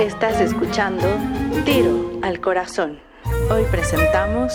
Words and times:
Estás 0.00 0.40
escuchando 0.40 1.04
Tiro 1.64 2.18
al 2.22 2.40
Corazón. 2.40 2.98
Hoy 3.50 3.64
presentamos... 3.70 4.52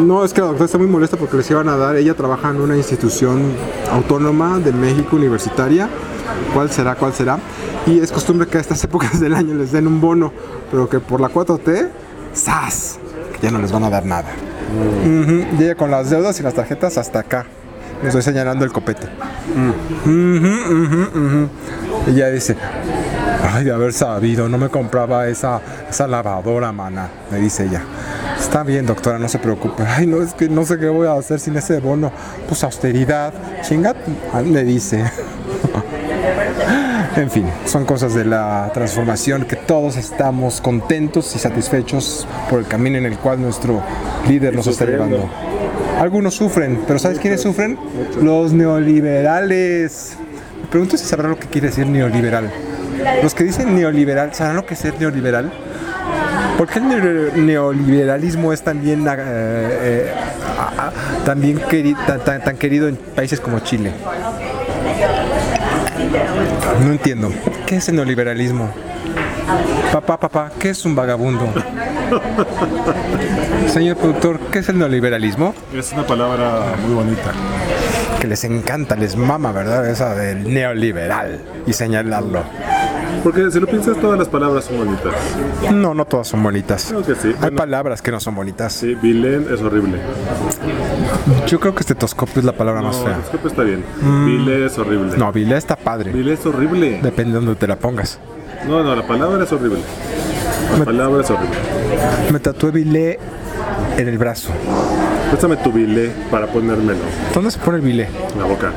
No, 0.00 0.24
es 0.24 0.32
que 0.32 0.40
la 0.40 0.48
doctora 0.48 0.66
está 0.66 0.78
muy 0.78 0.86
molesta 0.86 1.16
porque 1.16 1.36
les 1.36 1.50
iban 1.50 1.68
a 1.68 1.76
dar, 1.76 1.96
ella 1.96 2.14
trabaja 2.14 2.50
en 2.50 2.60
una 2.60 2.76
institución 2.76 3.52
autónoma 3.92 4.58
de 4.58 4.72
México 4.72 5.16
universitaria. 5.16 5.88
¿Cuál 6.52 6.70
será? 6.70 6.94
¿Cuál 6.96 7.12
será? 7.14 7.38
Y 7.86 8.00
es 8.00 8.10
costumbre 8.10 8.46
que 8.48 8.58
a 8.58 8.60
estas 8.60 8.82
épocas 8.84 9.20
del 9.20 9.34
año 9.34 9.54
les 9.54 9.72
den 9.72 9.86
un 9.86 10.00
bono, 10.00 10.32
pero 10.70 10.88
que 10.88 10.98
por 11.00 11.20
la 11.20 11.28
4T, 11.28 11.88
¡zas! 12.34 12.98
Que 13.34 13.46
ya 13.46 13.50
no 13.50 13.58
les 13.60 13.70
van 13.72 13.84
a 13.84 13.90
dar 13.90 14.04
nada. 14.04 14.28
Ujú, 15.04 15.56
Llega 15.58 15.74
con 15.76 15.90
las 15.90 16.10
deudas 16.10 16.38
y 16.40 16.42
las 16.42 16.54
tarjetas 16.54 16.98
hasta 16.98 17.20
acá. 17.20 17.46
Me 18.02 18.08
estoy 18.08 18.22
señalando 18.22 18.64
el 18.64 18.72
copete. 18.72 19.08
Y 22.06 22.10
ella 22.10 22.30
dice, 22.30 22.56
ay, 23.46 23.64
de 23.64 23.72
haber 23.72 23.92
sabido, 23.92 24.48
no 24.48 24.58
me 24.58 24.68
compraba 24.68 25.28
esa, 25.28 25.60
esa 25.88 26.06
lavadora, 26.06 26.72
mana, 26.72 27.08
me 27.30 27.38
dice 27.38 27.64
ella. 27.64 27.82
Está 28.38 28.62
bien, 28.62 28.86
doctora, 28.86 29.18
no 29.18 29.28
se 29.28 29.38
preocupe. 29.38 29.82
Ay, 29.82 30.06
no, 30.06 30.22
es 30.22 30.34
que 30.34 30.48
no 30.48 30.64
sé 30.64 30.78
qué 30.78 30.88
voy 30.88 31.06
a 31.06 31.14
hacer 31.14 31.40
sin 31.40 31.56
ese 31.56 31.80
bono. 31.80 32.12
Pues 32.48 32.62
austeridad. 32.64 33.32
Chinga, 33.62 33.94
le 34.44 34.64
dice. 34.64 35.04
En 37.16 37.30
fin, 37.30 37.46
son 37.64 37.86
cosas 37.86 38.12
de 38.12 38.26
la 38.26 38.70
transformación 38.74 39.46
que 39.46 39.56
todos 39.56 39.96
estamos 39.96 40.60
contentos 40.60 41.34
y 41.34 41.38
satisfechos 41.38 42.28
por 42.50 42.58
el 42.58 42.66
camino 42.66 42.98
en 42.98 43.06
el 43.06 43.16
cual 43.16 43.40
nuestro 43.40 43.82
líder 44.28 44.54
nos 44.54 44.66
está 44.66 44.84
llevando. 44.84 45.26
Algunos 45.98 46.34
sufren, 46.34 46.82
pero 46.86 46.98
¿sabes 46.98 47.18
quiénes 47.18 47.40
sufren? 47.40 47.78
Los 48.20 48.52
neoliberales. 48.52 50.18
Me 50.60 50.68
pregunto 50.68 50.98
si 50.98 51.06
sabrán 51.06 51.30
lo 51.30 51.38
que 51.38 51.46
quiere 51.46 51.68
decir 51.68 51.86
neoliberal. 51.86 52.50
Los 53.22 53.34
que 53.34 53.44
dicen 53.44 53.74
neoliberal, 53.74 54.34
¿sabrán 54.34 54.56
lo 54.56 54.66
que 54.66 54.74
es 54.74 54.80
ser 54.80 54.94
neoliberal? 55.00 55.50
¿Por 56.58 56.68
qué 56.68 56.78
el 56.78 56.84
neo- 56.88 57.32
neoliberalismo 57.34 58.52
es 58.52 58.62
también, 58.62 59.06
eh, 59.06 59.14
eh, 59.18 60.12
también 61.24 61.58
queri- 61.60 61.96
tan, 62.06 62.20
tan- 62.20 62.42
tan 62.42 62.56
querido 62.56 62.88
en 62.88 62.96
países 62.96 63.40
como 63.40 63.58
Chile? 63.60 63.92
No 66.84 66.92
entiendo. 66.92 67.30
¿Qué 67.66 67.76
es 67.76 67.88
el 67.88 67.96
neoliberalismo? 67.96 68.70
Papá, 69.92 70.18
papá, 70.18 70.50
¿qué 70.58 70.70
es 70.70 70.84
un 70.84 70.94
vagabundo? 70.94 71.52
Señor 73.68 73.96
productor, 73.96 74.38
¿qué 74.50 74.60
es 74.60 74.68
el 74.68 74.78
neoliberalismo? 74.78 75.54
Es 75.74 75.92
una 75.92 76.06
palabra 76.06 76.74
muy 76.84 76.94
bonita. 76.94 77.32
Que 78.20 78.26
les 78.26 78.42
encanta, 78.44 78.96
les 78.96 79.16
mama, 79.16 79.52
¿verdad? 79.52 79.88
Esa 79.88 80.14
del 80.14 80.52
neoliberal 80.52 81.40
y 81.66 81.72
señalarlo. 81.72 82.42
Porque 83.26 83.50
si 83.50 83.58
lo 83.58 83.66
piensas, 83.66 83.96
todas 84.00 84.16
las 84.16 84.28
palabras 84.28 84.66
son 84.66 84.78
bonitas. 84.78 85.12
No, 85.72 85.94
no 85.94 86.04
todas 86.04 86.28
son 86.28 86.44
bonitas. 86.44 86.86
Creo 86.88 87.02
que 87.02 87.16
sí. 87.16 87.28
Hay 87.30 87.34
Bueno, 87.40 87.56
palabras 87.56 88.00
que 88.00 88.12
no 88.12 88.20
son 88.20 88.36
bonitas. 88.36 88.72
sí, 88.72 88.94
Vilén 88.94 89.48
es 89.52 89.60
horrible. 89.62 89.98
Yo 91.48 91.58
creo 91.58 91.74
que 91.74 91.80
estetoscopio 91.80 92.38
es 92.38 92.44
la 92.44 92.52
palabra 92.52 92.82
más 92.82 92.96
fea. 92.98 93.18
es 93.32 93.40
que 93.40 93.48
está 93.48 93.64
bien. 93.64 93.84
Vilé 94.26 94.66
es 94.66 94.78
horrible. 94.78 95.16
No, 95.16 95.32
Vila 95.32 95.56
está 95.56 95.74
padre. 95.74 96.12
Vilé 96.12 96.34
es 96.34 96.46
horrible. 96.46 97.00
Depende 97.02 97.32
de 97.32 97.44
dónde 97.44 97.56
te 97.56 97.66
la 97.66 97.74
pongas. 97.74 98.20
No, 98.68 98.84
no, 98.84 98.94
la 98.94 99.04
palabra 99.04 99.42
es 99.42 99.50
horrible. 99.52 99.80
La 100.78 100.84
palabra 100.84 101.24
es 101.24 101.28
horrible. 101.30 101.56
Me 102.30 102.38
tatué 102.38 102.70
Vilé 102.70 103.18
en 103.96 104.06
el 104.06 104.18
brazo. 104.18 104.50
Préstame 105.30 105.56
tu 105.56 105.72
vilé 105.72 106.12
para 106.30 106.46
ponérmelo 106.46 107.00
¿Dónde 107.34 107.50
se 107.50 107.58
pone 107.58 107.78
el 107.78 107.82
Vilé? 107.82 108.04
en 108.34 108.38
la 108.38 108.44
boca. 108.46 108.70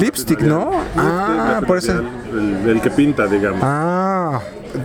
Lipstick, 0.00 0.40
¿no? 0.40 0.70
Ah, 0.96 1.60
por 1.66 1.78
eso. 1.78 1.92
El, 2.32 2.68
el 2.68 2.80
que 2.80 2.90
pinta, 2.90 3.26
digamos. 3.26 3.60
Ah, 3.62 4.40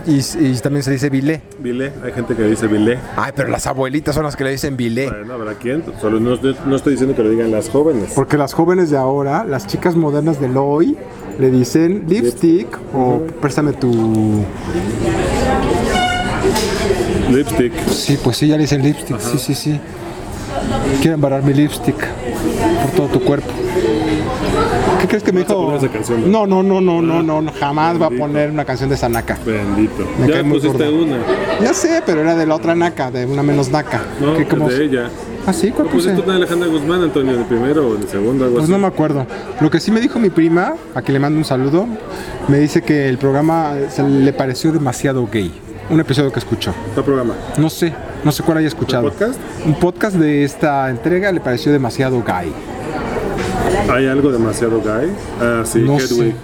y, 0.06 0.18
y 0.18 0.54
también 0.58 0.82
se 0.82 0.92
dice 0.92 1.10
Vilé. 1.10 1.42
Vilé, 1.58 1.92
hay 2.04 2.12
gente 2.12 2.36
que 2.36 2.44
dice 2.44 2.68
vilé. 2.68 2.98
Ay, 3.16 3.32
pero 3.34 3.48
las 3.48 3.66
abuelitas 3.66 4.14
son 4.14 4.24
las 4.24 4.36
que 4.36 4.44
le 4.44 4.52
dicen 4.52 4.76
Vilé. 4.76 5.08
Bueno, 5.10 5.34
habrá 5.34 5.54
quién. 5.54 5.82
Solo 6.00 6.20
no, 6.20 6.38
no 6.66 6.76
estoy 6.76 6.92
diciendo 6.92 7.16
que 7.16 7.22
lo 7.22 7.30
digan 7.30 7.50
las 7.50 7.68
jóvenes. 7.68 8.12
Porque 8.14 8.36
las 8.36 8.52
jóvenes 8.52 8.90
de 8.90 8.96
ahora, 8.96 9.44
las 9.44 9.66
chicas 9.66 9.96
modernas 9.96 10.40
del 10.40 10.56
hoy, 10.56 10.96
le 11.38 11.50
dicen 11.50 12.04
lipstick 12.06 12.68
o 12.94 13.22
préstame 13.40 13.72
tu... 13.72 14.44
Lipstick. 17.30 17.72
Sí, 17.88 18.18
pues 18.22 18.36
sí, 18.36 18.48
ya 18.48 18.56
le 18.56 18.62
dicen 18.62 18.82
lipstick, 18.82 19.18
sí, 19.18 19.38
sí, 19.38 19.54
sí. 19.54 19.80
Quiero 21.00 21.14
embarrar 21.14 21.42
mi 21.42 21.54
lipstick 21.54 21.96
por 21.96 22.90
todo 22.96 23.06
tu 23.08 23.20
cuerpo. 23.24 23.48
¿Qué 25.00 25.06
crees 25.08 25.22
que 25.22 25.32
me 25.32 25.40
dijo? 25.40 25.78
No, 26.26 26.46
no, 26.46 26.62
no, 26.62 26.80
no, 26.80 27.00
no, 27.00 27.22
no, 27.22 27.40
no, 27.42 27.52
jamás 27.58 28.00
va 28.00 28.06
a 28.06 28.10
poner 28.10 28.50
una 28.50 28.64
canción 28.64 28.88
de 28.90 28.96
esa 28.96 29.08
naca. 29.08 29.38
Bendito. 29.46 30.06
Me 30.18 30.26
ya 30.26 30.34
cae 30.34 30.42
muy 30.42 30.58
pusiste 30.60 30.84
gorda. 30.90 31.02
una. 31.04 31.16
Ya 31.62 31.72
sé, 31.72 32.02
pero 32.04 32.20
era 32.20 32.36
de 32.36 32.46
la 32.46 32.54
otra 32.54 32.74
naca, 32.74 33.10
de 33.10 33.24
una 33.24 33.42
menos 33.42 33.70
naca. 33.70 34.02
No, 34.20 34.34
¿Qué, 34.36 34.42
es 34.42 34.48
cómo- 34.48 34.68
de 34.68 34.84
ella. 34.84 35.08
Ah, 35.46 35.54
sí, 35.54 35.70
¿cuál 35.70 35.88
puse? 35.88 36.10
pusiste 36.10 36.22
una 36.22 36.32
de 36.34 36.38
Alejandra 36.44 36.68
Guzmán, 36.68 37.02
Antonio, 37.02 37.36
de 37.38 37.44
primero 37.44 37.88
o 37.88 37.94
de 37.96 38.06
segundo, 38.06 38.44
algo 38.44 38.56
Pues 38.56 38.64
así. 38.64 38.72
no 38.72 38.78
me 38.78 38.86
acuerdo. 38.86 39.26
Lo 39.60 39.70
que 39.70 39.80
sí 39.80 39.90
me 39.90 40.00
dijo 40.00 40.18
mi 40.18 40.28
prima, 40.28 40.74
a 40.94 41.00
quien 41.00 41.14
le 41.14 41.18
mando 41.20 41.38
un 41.38 41.44
saludo, 41.46 41.86
me 42.48 42.58
dice 42.58 42.82
que 42.82 43.08
el 43.08 43.16
programa 43.16 43.72
se 43.88 44.02
le 44.02 44.32
pareció 44.34 44.70
demasiado 44.70 45.26
gay. 45.32 45.50
Un 45.88 45.98
episodio 45.98 46.30
que 46.30 46.38
escuchó. 46.40 46.74
¿Qué 46.94 47.00
programa? 47.02 47.34
No 47.56 47.70
sé, 47.70 47.92
no 48.24 48.32
sé 48.32 48.42
cuál 48.42 48.58
haya 48.58 48.68
escuchado. 48.68 49.04
¿Un 49.04 49.10
podcast? 49.10 49.40
Un 49.66 49.74
podcast 49.74 50.16
de 50.16 50.44
esta 50.44 50.90
entrega 50.90 51.32
le 51.32 51.40
pareció 51.40 51.72
demasiado 51.72 52.22
gay. 52.22 52.52
¿Hay 53.90 54.06
algo 54.06 54.30
demasiado 54.30 54.80
gay? 54.82 55.10
Ah, 55.40 55.62
sí, 55.64 55.80
No 55.80 55.98
Hedwig. 55.98 56.34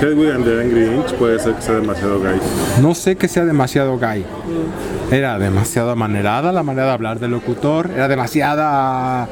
Hedwig 0.00 0.30
and 0.30 0.44
the 0.44 0.60
Angry 0.60 0.86
Inch 0.86 1.12
puede 1.14 1.38
ser 1.38 1.54
que 1.54 1.62
sea 1.62 1.74
demasiado 1.74 2.20
gay. 2.20 2.38
No 2.80 2.94
sé 2.94 3.16
que 3.16 3.28
sea 3.28 3.44
demasiado 3.44 3.98
gay. 3.98 4.24
Era 5.10 5.38
demasiado 5.38 5.90
amanerada 5.90 6.52
la 6.52 6.62
manera 6.62 6.86
de 6.86 6.92
hablar 6.92 7.18
del 7.20 7.32
locutor. 7.32 7.90
Era 7.90 8.08
demasiada 8.08 9.28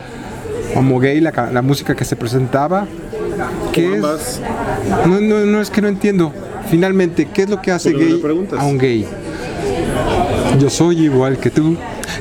como 0.74 0.98
gay 1.00 1.20
la, 1.20 1.50
la 1.52 1.62
música 1.62 1.94
que 1.94 2.04
se 2.04 2.16
presentaba. 2.16 2.86
¿Qué 3.72 3.97
es? 3.97 4.41
No, 5.06 5.20
no, 5.20 5.47
no, 5.47 5.60
es 5.60 5.70
que 5.70 5.80
no 5.80 5.88
entiendo. 5.88 6.32
Finalmente, 6.68 7.26
¿qué 7.26 7.42
es 7.42 7.50
lo 7.50 7.60
que 7.60 7.72
hace 7.72 7.91
Pero 7.92 8.34
gay 8.36 8.48
a 8.58 8.64
un 8.64 8.78
gay? 8.78 9.06
Yo 10.60 10.69
soy 10.69 11.04
igual 11.04 11.38
que 11.38 11.48
tú. 11.48 11.76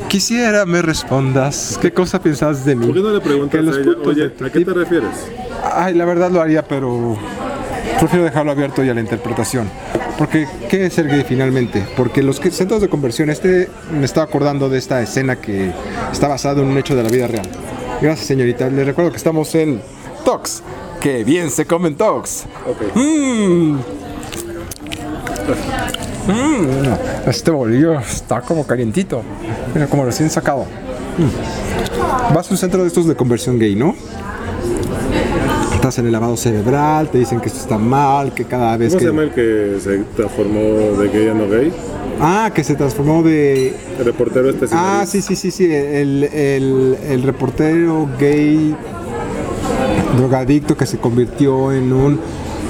Quisiera 0.08 0.66
me 0.66 0.82
respondas. 0.82 1.78
¿Qué 1.82 1.92
cosa 1.92 2.22
piensas 2.22 2.64
de 2.64 2.74
mí? 2.74 2.86
¿Por 2.86 2.96
qué 2.96 3.02
no 3.02 3.12
le 3.12 3.20
preguntas 3.20 3.62
los 3.62 3.78
a 3.78 3.82
ella, 3.82 3.92
oye, 4.06 4.26
¿a 4.26 4.50
qué 4.50 4.64
te 4.64 4.74
refieres? 4.74 5.10
Ay, 5.62 5.94
la 5.94 6.06
verdad 6.06 6.32
lo 6.32 6.40
haría, 6.40 6.64
pero 6.64 7.18
prefiero 8.00 8.24
dejarlo 8.24 8.52
abierto 8.52 8.82
y 8.82 8.90
a 8.90 8.94
la 8.94 9.02
interpretación. 9.02 9.70
Porque, 10.18 10.48
¿qué 10.70 10.86
es 10.86 10.94
ser 10.94 11.08
gay 11.08 11.26
finalmente? 11.28 11.86
Porque 11.98 12.24
los 12.24 12.38
centros 12.38 12.80
de 12.82 12.88
conversión, 12.88 13.30
este 13.30 13.70
me 13.92 14.06
estaba 14.06 14.26
acordando 14.26 14.70
de 14.70 14.78
esta 14.78 15.02
escena 15.02 15.36
que 15.36 15.74
está 16.12 16.30
basada 16.30 16.62
en 16.62 16.70
un 16.70 16.78
hecho 16.78 16.96
de 16.96 17.04
la 17.04 17.10
vida 17.10 17.28
real. 17.28 17.48
Gracias, 18.02 18.28
señorita. 18.28 18.70
Les 18.70 18.86
recuerdo 18.86 19.12
que 19.12 19.18
estamos 19.18 19.54
en 19.56 19.82
Tox. 20.24 20.64
Que 21.02 21.26
bien 21.26 21.52
se 21.52 21.66
comen 21.66 21.96
Tox. 21.96 22.46
Ok. 22.66 22.96
Mmm. 22.96 23.80
Mmm. 26.28 27.28
Este 27.30 27.52
bolillo 27.52 28.00
está 28.00 28.42
como 28.42 28.66
calientito. 28.66 29.22
Mira, 29.74 29.88
como 29.88 30.06
recién 30.06 30.30
sacado. 30.30 30.66
Mm. 31.18 32.34
Vas 32.36 32.48
a 32.50 32.52
un 32.52 32.58
centro 32.58 32.82
de 32.82 32.88
estos 32.88 33.08
de 33.08 33.16
conversión 33.16 33.58
gay, 33.60 33.76
¿no? 33.76 33.96
Estás 35.74 35.98
en 36.00 36.06
el 36.08 36.12
lavado 36.12 36.36
cerebral, 36.36 37.10
te 37.10 37.18
dicen 37.20 37.40
que 37.40 37.48
esto 37.48 37.60
está 37.62 37.78
mal, 37.78 38.34
que 38.34 38.44
cada 38.46 38.76
vez 38.78 38.90
¿Cómo 38.90 39.00
que... 39.00 39.06
se 39.06 39.12
llama 39.12 39.24
el 39.24 39.32
que 39.32 39.78
se 39.82 39.98
transformó 40.16 40.60
de 41.00 41.08
gay 41.10 41.28
a 41.30 41.34
no 41.34 41.48
gay? 41.48 41.72
Ah, 42.20 42.52
que 42.54 42.66
se 42.66 42.76
transformó 42.76 43.24
de... 43.24 43.74
El 43.98 44.06
reportero 44.06 44.50
este 44.50 44.66
Ah, 44.74 45.06
sí, 45.08 45.22
sí, 45.22 45.38
sí, 45.38 45.52
sí, 45.52 45.66
el, 45.74 46.26
el- 46.26 46.98
el 47.10 47.24
reportero 47.24 48.10
gay 48.20 48.76
drogadicto 50.18 50.76
que 50.76 50.86
se 50.86 50.98
convirtió 50.98 51.72
en 51.72 51.94
un 51.94 52.20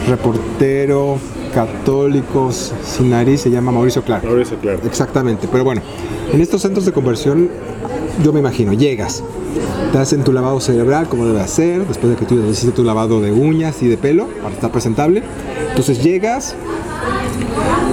reportero 0.08 1.18
católico 1.54 2.52
sin 2.52 3.10
nariz, 3.10 3.42
se 3.42 3.52
llama 3.52 3.72
Mauricio 3.72 4.04
Clark. 4.04 4.24
Mauricio, 4.24 4.58
claro. 4.58 4.80
Exactamente, 4.86 5.48
pero 5.52 5.64
bueno, 5.64 5.82
en 6.32 6.42
estos 6.42 6.62
centros 6.62 6.86
de 6.86 6.92
conversión, 6.92 7.50
yo 8.24 8.34
me 8.34 8.40
imagino, 8.40 8.74
llegas, 8.74 9.24
te 9.92 9.98
hacen 9.98 10.24
tu 10.24 10.32
lavado 10.32 10.60
cerebral 10.60 11.08
como 11.10 11.26
debe 11.26 11.42
hacer, 11.42 11.86
después 11.88 12.12
de 12.12 12.16
que 12.18 12.26
tú 12.26 12.36
hiciste 12.50 12.72
tu 12.72 12.84
lavado 12.84 13.22
de 13.22 13.32
uñas 13.32 13.82
y 13.82 13.88
de 13.88 13.98
pelo 13.98 14.28
para 14.42 14.54
estar 14.54 14.72
presentable. 14.72 15.24
Entonces 15.70 16.04
llegas, 16.04 16.56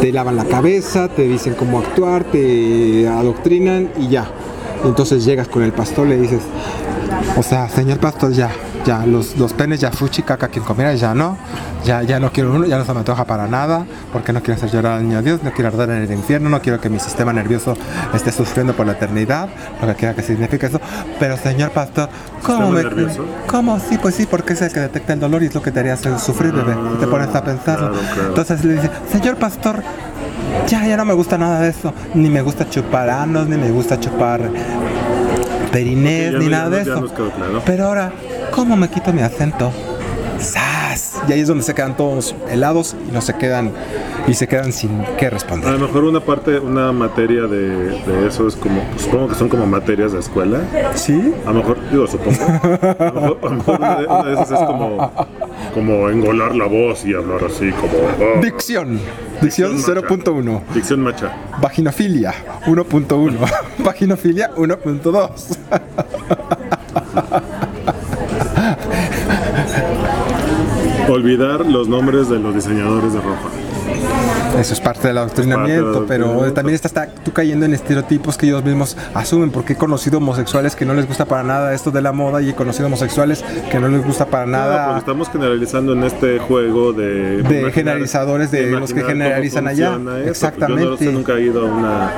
te 0.00 0.12
lavan 0.12 0.36
la 0.36 0.44
cabeza, 0.44 1.08
te 1.08 1.22
dicen 1.22 1.54
cómo 1.54 1.78
actuar, 1.78 2.24
te 2.24 3.08
adoctrinan 3.08 3.90
y 3.98 4.08
ya. 4.08 4.30
Entonces 4.84 5.24
llegas 5.24 5.48
con 5.48 5.62
el 5.62 5.72
pastor, 5.72 6.06
le 6.06 6.18
dices, 6.18 6.40
o 7.36 7.42
sea, 7.42 7.68
señor 7.68 7.98
pastor, 7.98 8.32
ya, 8.32 8.50
ya, 8.86 9.04
los, 9.04 9.36
los 9.36 9.52
penes 9.52 9.80
ya 9.80 9.90
fuchi, 9.90 10.22
caca, 10.22 10.48
quien 10.48 10.64
comiera, 10.64 10.94
ya 10.94 11.12
no, 11.14 11.36
ya, 11.84 12.02
ya 12.02 12.20
no 12.20 12.30
quiero 12.30 12.52
uno, 12.54 12.66
ya 12.66 12.78
no 12.78 12.84
se 12.84 12.92
me 12.92 13.00
antoja 13.00 13.24
para 13.24 13.46
nada, 13.48 13.84
porque 14.12 14.32
no 14.32 14.40
quiero 14.40 14.54
hacer 14.54 14.70
llorar 14.70 14.92
al 14.98 15.02
niño 15.08 15.20
Dios, 15.22 15.42
no 15.42 15.50
quiero 15.52 15.68
arder 15.68 15.90
en 15.90 16.02
el 16.02 16.12
infierno, 16.12 16.48
no 16.48 16.60
quiero 16.62 16.80
que 16.80 16.88
mi 16.88 16.98
sistema 17.00 17.32
nervioso 17.32 17.74
esté 18.14 18.30
sufriendo 18.32 18.74
por 18.74 18.86
la 18.86 18.92
eternidad, 18.92 19.48
lo 19.80 19.88
que 19.88 19.94
quiera 19.94 20.14
que 20.14 20.22
signifique 20.22 20.66
eso, 20.66 20.80
pero 21.18 21.36
señor 21.36 21.70
pastor, 21.72 22.08
¿cómo 22.42 22.66
¿Sistema 22.70 22.76
me... 22.76 22.82
nervioso? 22.84 23.24
¿Cómo? 23.46 23.80
Sí, 23.80 23.98
pues 24.00 24.14
sí, 24.14 24.26
porque 24.26 24.52
es 24.52 24.62
el 24.62 24.72
que 24.72 24.80
detecta 24.80 25.12
el 25.12 25.20
dolor 25.20 25.42
y 25.42 25.46
es 25.46 25.54
lo 25.54 25.62
que 25.62 25.72
te 25.72 25.80
haría 25.80 25.94
hacer 25.94 26.18
sufrir, 26.18 26.52
bebé, 26.52 26.74
y 26.94 26.98
te 27.00 27.06
pones 27.06 27.34
a 27.34 27.42
pensarlo. 27.44 27.90
claro, 27.92 28.06
claro. 28.14 28.28
Entonces 28.28 28.64
le 28.64 28.74
dice, 28.74 28.90
señor 29.10 29.36
pastor, 29.36 29.82
ya, 30.68 30.86
ya 30.86 30.96
no 30.96 31.04
me 31.04 31.14
gusta 31.14 31.36
nada 31.38 31.60
de 31.60 31.68
eso. 31.70 31.92
Ni 32.14 32.28
me 32.28 32.40
gusta 32.42 32.68
chupar 32.68 33.10
anos, 33.10 33.48
ni 33.48 33.56
me 33.56 33.70
gusta 33.70 33.98
chupar 33.98 34.40
perinés, 35.72 36.32
ni 36.34 36.44
no- 36.46 36.50
nada 36.50 36.70
de 36.70 36.82
eso. 36.82 37.04
Pero 37.64 37.86
ahora, 37.86 38.12
¿cómo 38.54 38.76
me 38.76 38.88
quito 38.88 39.12
mi 39.12 39.22
acento? 39.22 39.72
¡Sas! 40.38 41.14
Y 41.28 41.32
ahí 41.32 41.40
es 41.40 41.48
donde 41.48 41.64
se 41.64 41.74
quedan 41.74 41.96
todos 41.96 42.34
helados 42.50 42.94
y 43.08 43.12
no 43.12 43.20
se 43.20 43.34
quedan 43.34 43.72
y 44.26 44.34
se 44.34 44.46
quedan 44.48 44.72
sin 44.72 45.04
qué 45.18 45.26
A 45.26 45.30
responder. 45.30 45.70
lo 45.72 45.78
mejor 45.86 46.04
una 46.04 46.20
parte, 46.20 46.58
una 46.58 46.92
materia 46.92 47.42
de, 47.42 47.90
de 48.00 48.26
eso 48.26 48.46
es 48.48 48.56
como, 48.56 48.82
supongo 48.98 49.28
que 49.28 49.34
son 49.34 49.48
como 49.48 49.66
materias 49.66 50.12
de 50.12 50.18
escuela. 50.20 50.60
¿Sí? 50.94 51.32
A 51.46 51.50
lo 51.50 51.54
mejor, 51.60 51.78
digo, 51.90 52.06
supongo. 52.06 52.38
A 52.42 53.12
lo 53.14 53.20
mejor, 53.20 53.38
a 53.40 53.48
lo 53.50 53.50
mejor 53.56 53.78
una, 53.78 53.96
de, 54.00 54.06
una 54.06 54.24
de 54.24 54.32
esas 54.34 54.50
es 54.52 54.58
como, 54.66 55.12
como 55.74 56.10
engolar 56.10 56.54
la 56.54 56.66
voz 56.66 57.04
y 57.06 57.14
hablar 57.14 57.44
así 57.44 57.70
como... 57.72 57.92
oh, 57.94 58.40
Dicción. 58.42 59.00
Dicción 59.40 59.74
macha. 59.76 59.92
0.1. 59.94 60.60
Dicción 60.74 61.00
macha. 61.00 61.32
Vaginofilia 61.62 62.34
1.1. 62.66 63.36
Vaginofilia 63.78 64.50
1.2. 64.56 65.58
Olvidar 71.16 71.64
los 71.64 71.88
nombres 71.88 72.28
de 72.28 72.38
los 72.38 72.54
diseñadores 72.54 73.12
de 73.14 73.20
ropa. 73.20 73.48
Eso 74.60 74.72
es 74.74 74.80
parte 74.80 75.08
del 75.08 75.18
adoctrinamiento, 75.18 76.04
pero 76.06 76.52
también 76.52 76.74
estás 76.74 76.92
ta- 76.92 77.08
tú 77.08 77.30
cayendo 77.32 77.66
en 77.66 77.74
estereotipos 77.74 78.36
que 78.38 78.46
ellos 78.46 78.64
mismos 78.64 78.96
asumen, 79.14 79.50
porque 79.50 79.74
he 79.74 79.76
conocido 79.76 80.18
homosexuales 80.18 80.74
que 80.76 80.84
no 80.86 80.94
les 80.94 81.06
gusta 81.06 81.24
para 81.26 81.42
nada 81.42 81.74
esto 81.74 81.90
de 81.90 82.00
la 82.00 82.12
moda 82.12 82.40
y 82.40 82.50
he 82.50 82.54
conocido 82.54 82.86
homosexuales 82.86 83.44
que 83.70 83.78
no 83.78 83.88
les 83.88 84.04
gusta 84.04 84.26
para 84.26 84.46
Nada, 84.46 84.86
porque 84.86 84.98
estamos 85.00 85.28
generalizando 85.30 85.92
en 85.94 86.04
este 86.04 86.38
juego 86.38 86.92
de... 86.92 87.38
imaginar- 87.40 87.72
generalizadores 87.72 88.50
de 88.50 88.70
los 88.70 88.92
que 88.94 89.02
generalizan 89.04 89.68
allá. 89.68 89.98
Exactamente. 90.26 90.82
Yo 90.84 90.90
no 90.90 90.96
sé, 90.96 91.12
nunca 91.12 91.32
he 91.34 91.42
ido 91.42 91.60
a 91.66 91.70
una 91.74 92.10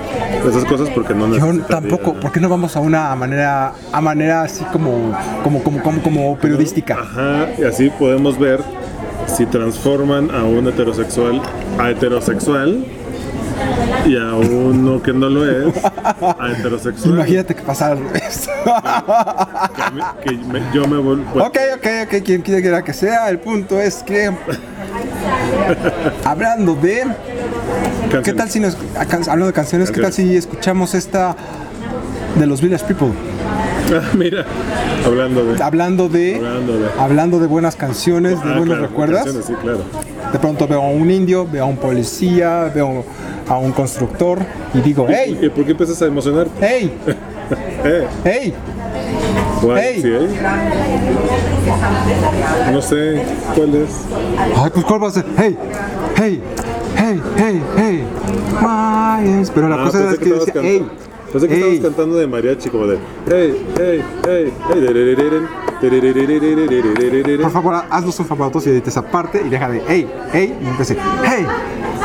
de 0.43 0.49
esas 0.51 0.65
cosas 0.65 0.91
porque 0.91 1.15
no 1.15 1.35
Yo 1.37 1.61
tampoco, 1.69 2.15
¿por 2.15 2.31
qué 2.33 2.41
no 2.41 2.49
vamos 2.49 2.77
a 2.77 2.81
una 2.81 3.15
manera, 3.17 3.73
a 3.93 4.01
manera 4.01 4.43
así 4.43 4.65
como, 4.73 5.13
como, 5.43 5.63
como, 5.63 5.83
como, 5.83 6.03
como 6.03 6.37
periodística? 6.39 6.99
Ajá, 7.01 7.47
y 7.59 7.65
así 7.65 7.91
podemos 7.91 8.39
ver 8.39 8.61
si 9.37 9.47
transforman 9.47 10.31
a 10.35 10.43
un 10.45 10.67
heterosexual 10.69 11.41
a 11.79 11.91
heterosexual 11.91 12.85
y 14.07 14.17
a 14.17 14.35
uno 14.35 15.03
que 15.03 15.13
no 15.13 15.29
lo 15.29 15.45
es 15.69 15.75
a 15.85 16.51
heterosexual. 16.57 17.15
Imagínate 17.15 17.55
que 17.55 17.63
pasara. 17.63 17.99
Que, 20.25 20.33
me- 20.33 20.63
yo 20.73 20.87
me 20.87 20.99
vuelvo. 20.99 21.25
ok, 21.45 21.59
ok, 21.77 21.87
ok, 22.05 22.23
quien 22.25 22.43
quiera 22.43 22.83
que 22.83 22.93
sea, 22.93 23.29
el 23.29 23.39
punto 23.39 23.79
es 23.81 24.03
que, 24.03 24.31
hablando 26.25 26.75
de 26.75 27.05
¿Qué 28.25 28.33
tal 28.33 28.49
si 28.51 28.61
nos, 28.61 28.77
hablando 28.97 29.47
de 29.47 29.53
canciones, 29.53 29.91
qué 29.91 30.01
tal 30.01 30.13
si 30.13 30.37
escuchamos 30.37 30.95
esta 30.95 31.37
de 32.39 32.47
los 32.47 32.61
Village 32.61 32.85
People? 32.87 33.11
Mira, 34.15 34.45
hablando 35.05 35.45
de. 35.45 35.63
Hablando 35.63 36.09
de, 36.09 36.37
Hablando 36.37 36.79
de- 36.79 36.89
hablando 36.99 37.41
de 37.41 37.47
buenas 37.47 37.77
canciones, 37.77 38.43
de 38.43 38.51
Ah, 38.51 38.57
buenos 38.59 38.91
claro, 38.95 39.43
Sí, 39.43 39.53
claro. 39.63 39.81
De 40.33 40.39
pronto 40.39 40.67
veo 40.69 40.83
a 40.83 40.89
un 40.91 41.11
indio, 41.11 41.47
veo 41.51 41.65
a 41.65 41.67
un 41.67 41.77
policía, 41.77 42.71
veo 42.75 43.05
a 43.49 43.57
un 43.59 43.73
constructor 43.73 44.39
y 44.75 44.81
digo, 44.81 45.07
hey, 45.09 45.39
¿Y 45.41 45.49
por 45.49 45.65
qué 45.65 45.71
empiezas 45.73 46.01
a 46.03 46.07
emocionarte? 46.07 46.51
hey, 46.61 46.93
Eh, 47.85 48.07
hey. 48.25 48.55
Hey. 49.75 49.99
Sí, 50.03 50.09
¿eh? 50.09 50.29
No 52.73 52.83
sé 52.83 53.23
cuál 53.55 53.75
es. 53.75 53.91
Ay, 54.57 54.71
pues 54.73 54.85
cuál 54.85 55.03
va 55.03 55.09
a 55.09 55.11
ser, 55.11 55.25
hey, 55.39 55.57
hey, 56.17 56.43
hey, 56.97 57.21
hey, 57.37 57.63
hey. 57.77 58.05
Pero 59.55 59.69
la 59.69 59.77
Ah, 59.77 59.85
cosa 59.87 60.11
es 60.11 60.19
que 60.19 60.25
estabas 60.25 60.47
decía, 60.47 60.61
hey. 60.63 60.87
Pensé 61.33 61.49
que 61.49 61.55
estabas 61.55 61.79
cantando 61.81 62.17
de 62.17 62.27
mariachi, 62.27 62.71
como 62.71 62.87
de 62.87 62.99
hey, 63.31 63.67
hey, 63.79 64.03
hey, 64.27 64.53
hey. 64.71 64.93
Por 67.43 67.51
favor, 67.51 67.75
haznos 67.91 68.19
un 68.19 68.27
favor 68.27 68.51
y 68.65 68.69
edita 68.71 68.91
esa 68.91 69.03
parte 69.03 69.43
y 69.45 69.49
deja 69.49 69.69
de 69.69 69.83
hey, 69.87 70.11
hey, 70.33 70.59
y 70.61 70.65
hey, 71.25 71.47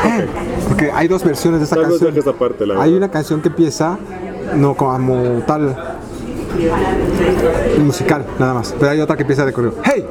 hey. 0.04 0.26
Porque 0.68 0.92
hay 0.92 1.08
dos 1.08 1.24
versiones 1.24 1.60
de 1.62 1.66
esa 1.66 1.76
Tal 1.76 1.90
canción. 1.90 2.18
esa 2.18 2.34
parte, 2.34 2.66
la 2.66 2.82
hay 2.82 2.94
una 2.94 3.10
canción 3.10 3.42
que 3.42 3.48
empieza 3.48 3.98
no 4.56 4.76
como 4.76 5.42
tal 5.48 5.76
musical, 7.80 8.26
nada 8.40 8.54
más. 8.54 8.76
Pero 8.78 8.92
hay 8.92 9.00
otra 9.00 9.16
que 9.16 9.24
empieza 9.24 9.46
de 9.46 9.54
corrido. 9.54 9.76
Hey, 9.84 10.06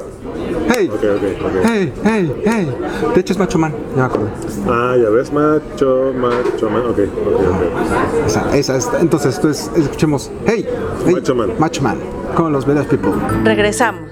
hey, 0.75 0.89
Ok, 0.89 1.03
ok, 1.05 1.45
ok. 1.45 1.53
hey, 1.65 1.93
hey, 2.05 2.33
hey. 2.45 2.77
De 3.15 3.21
hecho 3.21 3.33
es 3.33 3.39
Macho 3.39 3.59
Man, 3.59 3.73
ya 3.95 3.97
me 3.97 4.03
acuerdo. 4.03 4.29
Ah, 4.69 4.97
ya 5.03 5.09
ves, 5.11 5.33
macho, 5.33 6.13
macho, 6.17 6.71
man. 6.71 6.83
Ok, 6.87 6.99
ok, 6.99 7.47
ok. 7.47 8.27
Esa, 8.27 8.57
esa 8.57 8.77
es. 8.77 8.89
Entonces, 9.01 9.37
entonces 9.37 9.71
escuchemos 9.77 10.31
hey, 10.47 10.67
hey, 11.07 11.15
Macho 11.15 11.35
Man. 11.35 11.51
Macho 11.59 11.83
Man 11.83 11.99
con 12.37 12.53
los 12.53 12.67
Village 12.67 12.89
People. 12.89 13.13
Regresamos. 13.45 14.09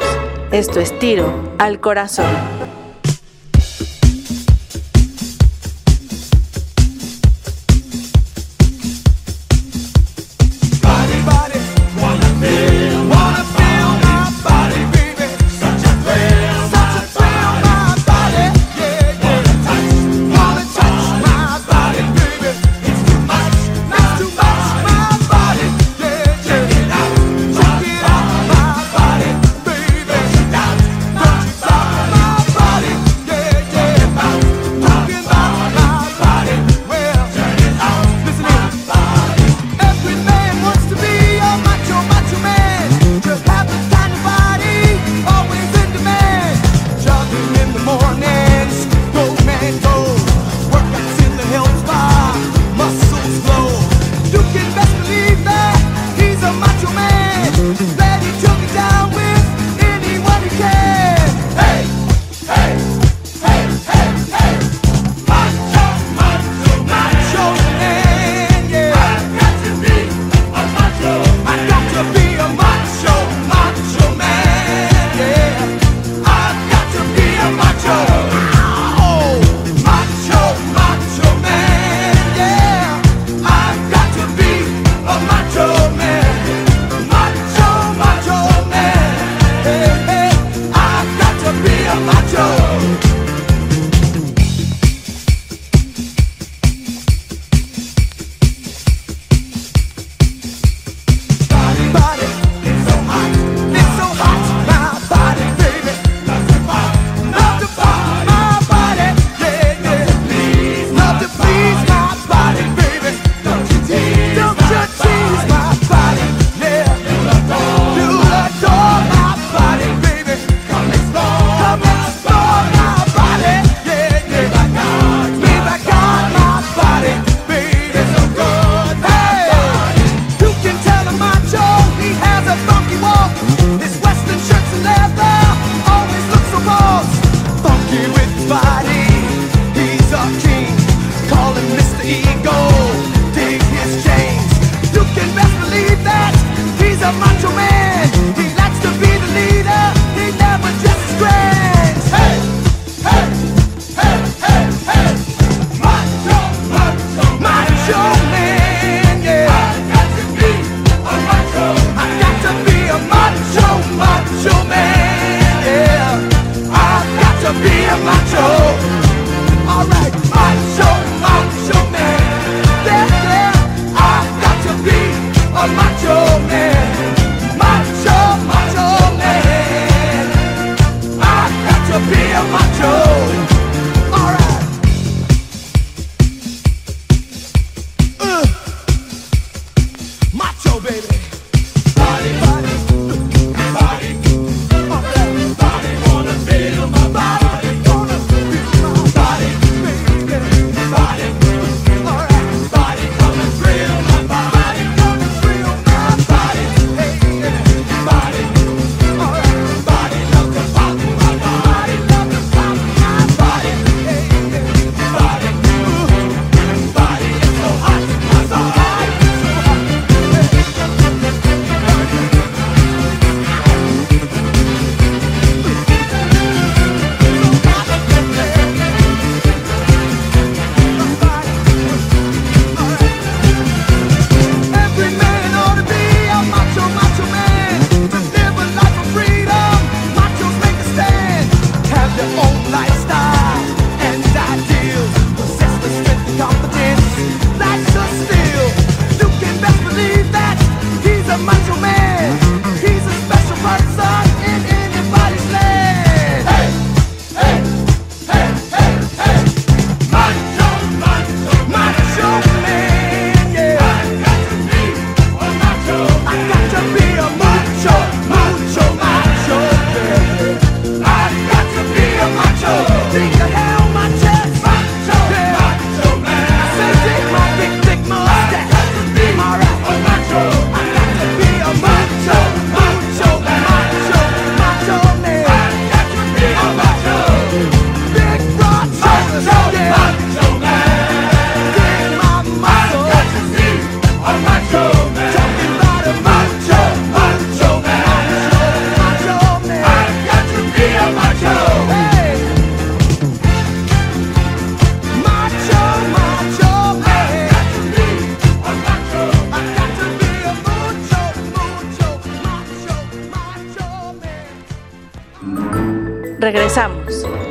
Esto 0.50 0.80
es 0.80 0.98
tiro 0.98 1.32
al 1.58 1.80
corazón. 1.80 2.26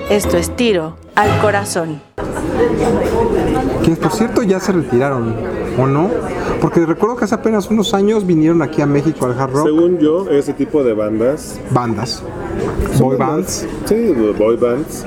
Esto 0.09 0.37
es 0.37 0.55
Tiro 0.55 0.95
al 1.15 1.39
Corazón. 1.39 2.01
Que 3.83 3.91
por 3.95 4.11
cierto 4.11 4.41
ya 4.43 4.59
se 4.59 4.71
retiraron, 4.71 5.35
¿o 5.77 5.85
no? 5.85 6.09
Porque 6.61 6.85
recuerdo 6.85 7.15
que 7.15 7.25
hace 7.25 7.35
apenas 7.35 7.69
unos 7.69 7.93
años 7.93 8.25
vinieron 8.25 8.61
aquí 8.61 8.81
a 8.81 8.85
México 8.85 9.25
al 9.25 9.39
hard 9.39 9.51
rock 9.53 9.65
Según 9.67 9.97
yo, 9.99 10.29
ese 10.29 10.53
tipo 10.53 10.83
de 10.83 10.93
bandas. 10.93 11.59
bandas, 11.71 12.23
boy 12.99 13.17
bands. 13.17 13.67
Sí, 13.85 14.13
boy 14.37 14.57
bands. 14.57 15.05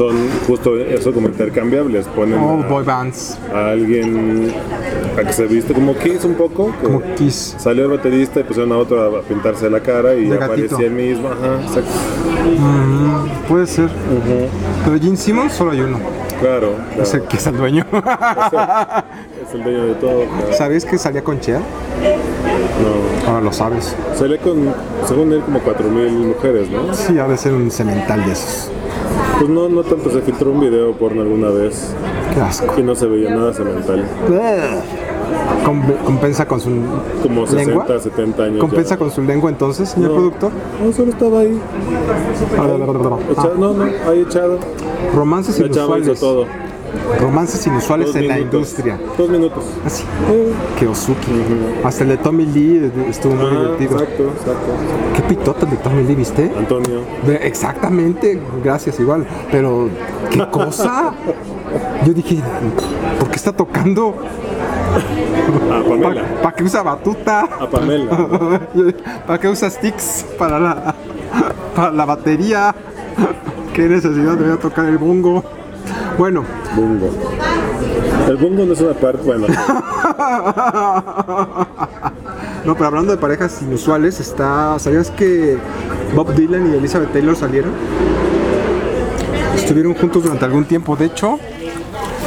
Son 0.00 0.16
justo 0.46 0.78
eso 0.78 1.12
como 1.12 1.28
intercambiables. 1.28 2.06
Ponen 2.06 2.38
Oh, 2.38 2.62
a, 2.62 2.66
boy 2.66 2.82
bands, 2.82 3.36
a 3.54 3.72
alguien 3.72 4.50
a 5.18 5.22
que 5.26 5.32
se 5.34 5.44
viste 5.44 5.74
como 5.74 5.94
Kiss 5.94 6.24
un 6.24 6.32
poco. 6.36 6.72
como 6.82 7.02
Kiss. 7.16 7.54
Salió 7.58 7.84
el 7.84 7.90
baterista 7.90 8.40
y 8.40 8.44
pusieron 8.44 8.72
a 8.72 8.78
otro 8.78 9.18
a 9.18 9.20
pintarse 9.20 9.68
la 9.68 9.80
cara 9.80 10.14
y 10.14 10.32
aparecía 10.32 10.86
el 10.86 10.92
mismo. 10.92 11.28
Ajá, 11.28 11.60
exacto. 11.62 11.90
Puede 13.46 13.66
ser. 13.66 13.90
Pero 14.86 14.98
Gene 14.98 15.18
Simmons 15.18 15.52
solo 15.52 15.72
hay 15.72 15.80
uno, 15.80 15.98
Claro, 16.40 16.76
claro. 16.88 17.02
es 17.02 17.12
el 17.12 17.22
que 17.24 17.36
es 17.36 17.46
el 17.46 17.56
dueño. 17.58 17.84
Es 19.46 19.54
el 19.54 19.62
dueño 19.64 19.84
de 19.84 19.94
todo. 19.96 20.24
claro. 20.24 20.52
¿Sabías 20.52 20.84
que 20.86 20.96
salía 20.96 21.22
con 21.24 21.40
Cher? 21.40 21.58
No. 21.58 23.28
Ahora 23.30 23.40
lo 23.42 23.52
sabes. 23.52 23.94
Salió 24.14 24.38
con, 24.38 24.72
según 25.06 25.32
él, 25.32 25.40
como 25.40 25.58
4.000 25.60 26.10
mujeres, 26.10 26.70
¿no? 26.70 26.94
Sí, 26.94 27.18
ha 27.18 27.26
de 27.26 27.36
ser 27.36 27.52
un 27.52 27.70
cemental 27.70 28.24
de 28.24 28.32
esos. 28.32 28.70
Pues 29.40 29.48
no, 29.50 29.68
no 29.70 29.82
tanto. 29.82 30.10
Se 30.10 30.20
filtró 30.20 30.50
un 30.50 30.60
video 30.60 30.92
porno 30.92 31.22
alguna 31.22 31.48
vez 31.48 31.94
Qué 32.34 32.40
asco. 32.42 32.74
y 32.78 32.82
no 32.82 32.94
se 32.94 33.06
veía 33.06 33.34
nada 33.34 33.54
cemental. 33.54 34.04
Com- 35.64 35.82
compensa 36.04 36.46
con 36.46 36.60
su 36.60 36.70
Como 37.22 37.46
60, 37.46 37.70
lengua. 37.70 37.98
70 38.00 38.42
años. 38.44 38.58
¿Compensa 38.60 38.90
ya. 38.94 38.98
con 38.98 39.10
su 39.10 39.22
lengua 39.22 39.48
entonces, 39.50 39.88
señor 39.88 40.10
No. 40.10 40.16
productor? 40.16 40.50
No, 40.84 40.92
solo 40.92 41.10
estaba 41.10 41.40
ahí. 41.40 41.58
Echado, 42.52 42.74
Ah, 43.38 43.48
no, 43.58 43.72
no, 43.74 43.84
ahí 44.08 44.20
echado. 44.20 44.58
romances 45.14 45.58
La 45.58 45.70
chava 45.70 45.98
hizo 45.98 46.10
inusuales. 46.12 46.20
todo. 46.20 46.46
Romances 47.20 47.66
inusuales 47.66 48.08
Dos 48.08 48.16
en 48.16 48.28
la 48.28 48.38
industria. 48.38 48.98
Dos 49.16 49.28
minutos. 49.28 49.64
Así. 49.84 50.04
Que 50.78 50.86
Ozuki. 50.86 51.30
Hasta 51.84 52.04
el 52.04 52.10
de 52.10 52.16
Tommy 52.18 52.46
Lee 52.46 52.90
estuvo 53.08 53.34
muy 53.34 53.46
Ajá, 53.46 53.54
divertido. 53.78 53.92
exacto, 54.00 54.22
exacto. 54.24 54.72
Qué 55.14 55.22
pitota 55.22 55.64
el 55.66 55.70
de 55.70 55.76
Tommy 55.78 56.04
Lee, 56.04 56.14
¿viste? 56.14 56.52
Antonio. 56.56 57.00
Exactamente, 57.40 58.40
gracias 58.64 58.98
igual. 59.00 59.26
Pero, 59.50 59.88
¿qué 60.30 60.46
cosa? 60.50 61.12
Yo 62.06 62.12
dije, 62.12 62.40
¿por 63.18 63.28
qué 63.28 63.36
está 63.36 63.52
tocando? 63.52 64.14
A 65.70 65.88
Pamela. 65.88 66.22
¿Para 66.42 66.56
qué 66.56 66.64
usa 66.64 66.82
batuta? 66.82 67.40
A 67.42 67.68
Pamela. 67.68 68.10
¿Para 69.26 69.38
qué 69.38 69.48
usa 69.48 69.70
sticks? 69.70 70.26
Para 70.38 70.58
la, 70.58 70.94
para 71.74 71.90
la 71.92 72.04
batería. 72.04 72.74
¿Qué 73.74 73.88
necesidad 73.88 74.36
de 74.36 74.56
tocar 74.56 74.86
el 74.86 74.98
bongo? 74.98 75.44
Bueno, 76.18 76.44
Bungo. 76.74 77.10
El 78.28 78.36
bungo 78.36 78.64
no 78.64 78.72
es 78.74 78.80
una 78.80 78.92
parte, 78.94 79.22
bueno, 79.24 79.46
no, 82.64 82.74
pero 82.74 82.86
hablando 82.86 83.12
de 83.12 83.18
parejas 83.18 83.60
inusuales, 83.62 84.20
está. 84.20 84.78
¿Sabías 84.78 85.10
que 85.10 85.58
Bob 86.14 86.34
Dylan 86.34 86.72
y 86.72 86.76
Elizabeth 86.76 87.12
Taylor 87.12 87.34
salieron? 87.34 87.72
Estuvieron 89.56 89.94
juntos 89.94 90.22
durante 90.22 90.44
algún 90.44 90.64
tiempo, 90.64 90.94
de 90.96 91.06
hecho. 91.06 91.38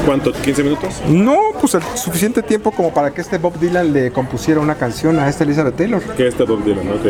¿cuánto? 0.05 0.33
¿15 0.33 0.63
minutos? 0.63 1.01
No, 1.07 1.37
pues 1.59 1.75
el 1.75 1.83
suficiente 1.95 2.41
tiempo 2.43 2.71
como 2.71 2.93
para 2.93 3.11
que 3.13 3.21
este 3.21 3.37
Bob 3.37 3.57
Dylan 3.59 3.93
le 3.93 4.11
compusiera 4.11 4.59
una 4.59 4.75
canción 4.75 5.19
a 5.19 5.29
esta 5.29 5.43
Elizabeth 5.43 5.75
Taylor. 5.75 6.01
Que 6.01 6.27
este 6.27 6.43
Bob 6.43 6.63
Dylan, 6.63 6.87
ok. 6.89 7.05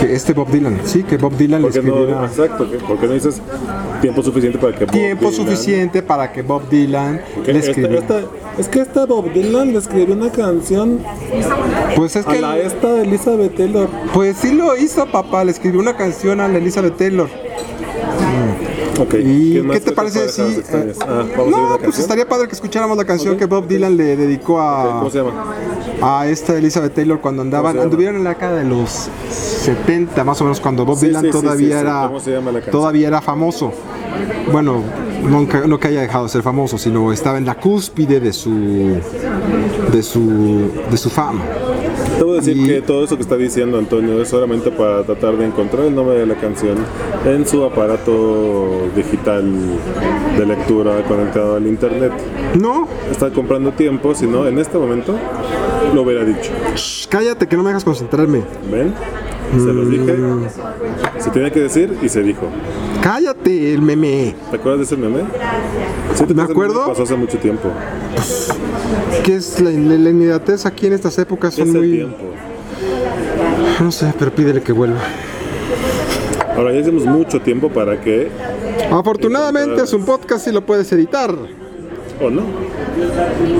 Que 0.00 0.14
este 0.14 0.32
Bob 0.32 0.50
Dylan, 0.50 0.80
sí, 0.84 1.02
que 1.02 1.18
Bob 1.18 1.36
Dylan 1.36 1.60
le 1.62 1.68
Porque 1.68 1.82
no, 1.82 1.94
escribiera. 1.94 2.24
exacto, 2.26 2.70
¿qué? 2.70 2.78
porque 2.88 3.06
no 3.06 3.12
dices 3.12 3.40
tiempo 4.00 4.22
suficiente 4.22 4.58
para 4.58 4.74
que 4.74 4.84
Bob 4.86 4.92
tiempo 4.92 5.26
Dylan- 5.30 5.32
suficiente 5.36 6.02
para 6.02 6.32
que 6.32 6.42
Bob 6.42 6.68
Dylan 6.70 7.20
Porque 7.34 7.52
le 7.52 7.58
escribiera. 7.58 7.98
esta- 7.98 8.22
es 8.58 8.68
que 8.68 8.80
esta 8.80 9.04
Bob 9.06 9.30
Dylan 9.32 9.72
le 9.72 9.78
escribió 9.78 10.14
una 10.14 10.30
canción 10.32 11.00
Pues 11.96 12.16
es 12.16 12.26
a 12.26 12.32
que 12.32 12.40
la 12.40 12.56
esta 12.58 12.92
de 12.94 13.02
Elizabeth 13.02 13.54
Taylor. 13.56 13.88
pues 14.14 14.38
sí 14.38 14.52
lo 14.54 14.74
hizo, 14.76 15.04
papá, 15.06 15.44
le 15.44 15.50
escribió 15.50 15.80
una 15.80 15.94
canción 15.96 16.40
a 16.40 16.48
la 16.48 16.56
Elizabeth 16.58 16.96
Taylor. 16.96 17.28
Ok. 18.98 19.14
¿Y 19.14 19.52
¿quién 19.52 19.66
más 19.66 19.78
qué 19.78 19.84
te 19.86 19.92
parece 19.92 20.28
si 20.28 20.42
eh, 20.42 20.92
Ah, 21.00 21.24
¿vamos 21.36 21.38
a 21.38 21.42
oír 21.42 21.50
No, 21.50 21.68
pues 21.68 21.80
canción? 21.82 22.02
estaría 22.02 22.28
padre 22.28 22.48
que 22.48 22.54
escucháramos 22.54 22.96
la 22.98 23.04
canción 23.04 23.36
que 23.38 23.46
Bob 23.46 23.66
Dylan 23.66 23.96
le 23.96 24.16
dedicó 24.16 24.60
a 24.60 24.98
¿Cómo 24.98 25.10
se 25.10 25.18
llama? 25.18 25.54
A 26.02 26.26
esta 26.28 26.56
Elizabeth 26.56 26.94
Taylor 26.94 27.20
cuando 27.20 27.42
andaban, 27.42 27.78
anduvieron 27.78 28.16
en 28.16 28.24
la 28.24 28.30
década 28.30 28.56
de 28.58 28.64
los 28.64 29.08
70 29.30 30.24
más 30.24 30.40
o 30.40 30.44
menos 30.44 30.60
cuando 30.60 30.84
Bob 30.84 30.98
Sí, 30.98 31.06
Dylan 31.06 31.22
sí, 31.24 31.30
todavía 31.30 31.76
sí, 31.80 31.82
era 31.86 32.10
todavía 32.70 33.08
era 33.08 33.20
famoso. 33.20 33.72
Bueno, 34.52 34.82
nunca, 35.22 35.66
no 35.66 35.78
que 35.78 35.88
haya 35.88 36.00
dejado 36.02 36.24
de 36.24 36.30
ser 36.30 36.42
famoso, 36.42 36.78
sino 36.78 37.12
estaba 37.12 37.38
en 37.38 37.46
la 37.46 37.54
cúspide 37.56 38.20
de 38.20 38.32
su 38.32 38.98
de 39.92 40.02
su 40.02 40.70
de 40.90 40.96
su 40.96 41.10
fama. 41.10 41.42
Debo 42.18 42.34
decir 42.34 42.56
Y- 42.56 42.66
que 42.66 42.82
todo 42.82 43.04
eso 43.04 43.16
que 43.16 43.22
está 43.22 43.36
diciendo 43.36 43.78
Antonio 43.78 44.20
es 44.20 44.28
solamente 44.28 44.70
para 44.70 45.04
tratar 45.04 45.36
de 45.36 45.46
encontrar 45.46 45.84
el 45.86 45.94
nombre 45.94 46.18
de 46.18 46.26
la 46.26 46.34
canción 46.34 46.76
en 47.24 47.46
su 47.46 47.64
aparato 47.64 48.88
digital 48.94 49.44
de 50.36 50.46
lectura 50.46 51.02
conectado 51.06 51.56
al 51.56 51.66
internet. 51.66 52.12
No, 52.58 52.88
Está 53.10 53.30
comprando 53.30 53.72
tiempo, 53.72 54.14
si 54.14 54.26
no, 54.26 54.46
en 54.46 54.58
este 54.58 54.78
momento 54.78 55.14
lo 55.94 56.02
hubiera 56.02 56.24
dicho. 56.24 56.50
shh, 56.74 57.06
cállate 57.08 57.46
que 57.46 57.56
no 57.56 57.62
me 57.62 57.70
dejas 57.70 57.84
concentrarme. 57.84 58.42
¿Ven? 58.70 58.94
Se 59.52 59.72
los 59.72 59.90
dije. 59.90 60.12
Mm. 60.12 60.46
Se 61.18 61.30
tenía 61.30 61.50
que 61.50 61.60
decir 61.60 61.96
y 62.02 62.08
se 62.08 62.22
dijo. 62.22 62.42
Cállate, 63.02 63.72
el 63.74 63.82
meme. 63.82 64.34
¿Te 64.50 64.56
acuerdas 64.56 64.78
de 64.80 64.84
ese 64.84 64.96
meme? 64.96 65.22
Sí, 66.14 66.24
te 66.24 66.34
Me 66.34 66.42
acuerdo. 66.42 66.86
Pasó 66.86 67.02
hace 67.02 67.16
mucho 67.16 67.38
tiempo. 67.38 67.68
Que 69.24 69.34
es 69.36 69.60
la, 69.60 69.70
la, 69.70 69.96
la 69.98 70.10
inmediatez 70.10 70.66
aquí 70.66 70.86
en 70.86 70.92
estas 70.92 71.18
épocas 71.18 71.54
¿Qué 71.56 71.62
son 71.62 71.68
es 71.70 71.74
muy 71.74 71.90
tiempo? 71.90 72.16
no 73.80 73.90
sé, 73.90 74.12
pero 74.18 74.30
pídele 74.32 74.62
que 74.62 74.72
vuelva. 74.72 75.00
Ahora 76.56 76.72
ya 76.72 76.80
hicimos 76.80 77.04
mucho 77.06 77.40
tiempo 77.40 77.70
para 77.70 78.00
que, 78.00 78.28
Afortunadamente 78.92 79.82
es 79.82 79.92
un 79.92 80.04
podcast 80.04 80.46
y 80.48 80.52
lo 80.52 80.64
puedes 80.66 80.90
editar. 80.92 81.30
o 82.22 82.30
no, 82.30 82.42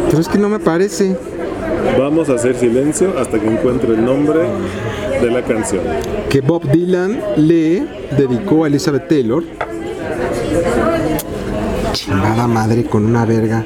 Pero 0.09 0.21
es 0.21 0.29
que 0.29 0.39
no 0.39 0.49
me 0.49 0.59
parece. 0.59 1.17
Vamos 1.99 2.29
a 2.29 2.35
hacer 2.35 2.57
silencio 2.57 3.19
hasta 3.19 3.39
que 3.39 3.47
encuentre 3.47 3.95
el 3.95 4.05
nombre 4.05 4.41
de 5.21 5.31
la 5.31 5.43
canción. 5.43 5.83
que 6.29 6.41
Bob 6.41 6.63
Dylan 6.71 7.21
le 7.37 7.85
dedicó 8.17 8.65
a 8.65 8.69
Elizabeth 8.69 9.09
Taylor. 9.09 9.43
Chingada 11.93 12.47
madre 12.47 12.85
con 12.85 13.05
una 13.05 13.25
verga. 13.25 13.65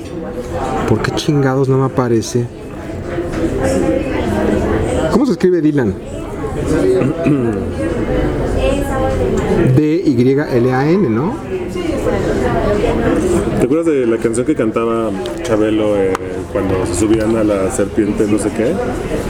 ¿Por 0.88 1.02
qué 1.02 1.10
chingados 1.12 1.68
no 1.68 1.78
me 1.78 1.84
aparece? 1.84 2.46
¿Cómo 5.12 5.26
se 5.26 5.32
escribe 5.32 5.60
Dylan? 5.60 5.94
D-Y-L-A-N, 9.76 11.10
¿no? 11.10 11.34
¿Te 13.58 13.64
acuerdas 13.64 13.86
de 13.86 14.06
la 14.06 14.18
canción 14.18 14.46
que 14.46 14.54
cantaba 14.54 15.10
Chabelo 15.42 15.94
cuando 16.54 16.86
se 16.86 16.94
subían 16.94 17.36
a 17.36 17.42
la 17.42 17.68
serpiente, 17.72 18.26
no 18.28 18.38
sé 18.38 18.48
qué? 18.50 18.72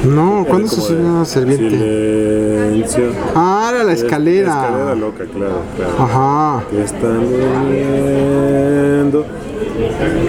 No, 0.07 0.45
¿cuándo 0.47 0.69
se 0.69 0.75
como 0.77 0.87
subió 0.89 1.03
de 1.03 1.09
una 1.11 1.25
serviente? 1.25 1.71
Silencio. 1.71 3.13
Ah, 3.35 3.69
era 3.71 3.79
la 3.79 3.85
La 3.85 3.93
escalera 3.95 4.49
escalera. 4.53 4.95
loca, 4.95 5.25
claro, 5.25 5.63
claro. 5.75 5.93
Ajá. 5.99 6.63
Están 6.85 7.21
viendo. 7.71 9.25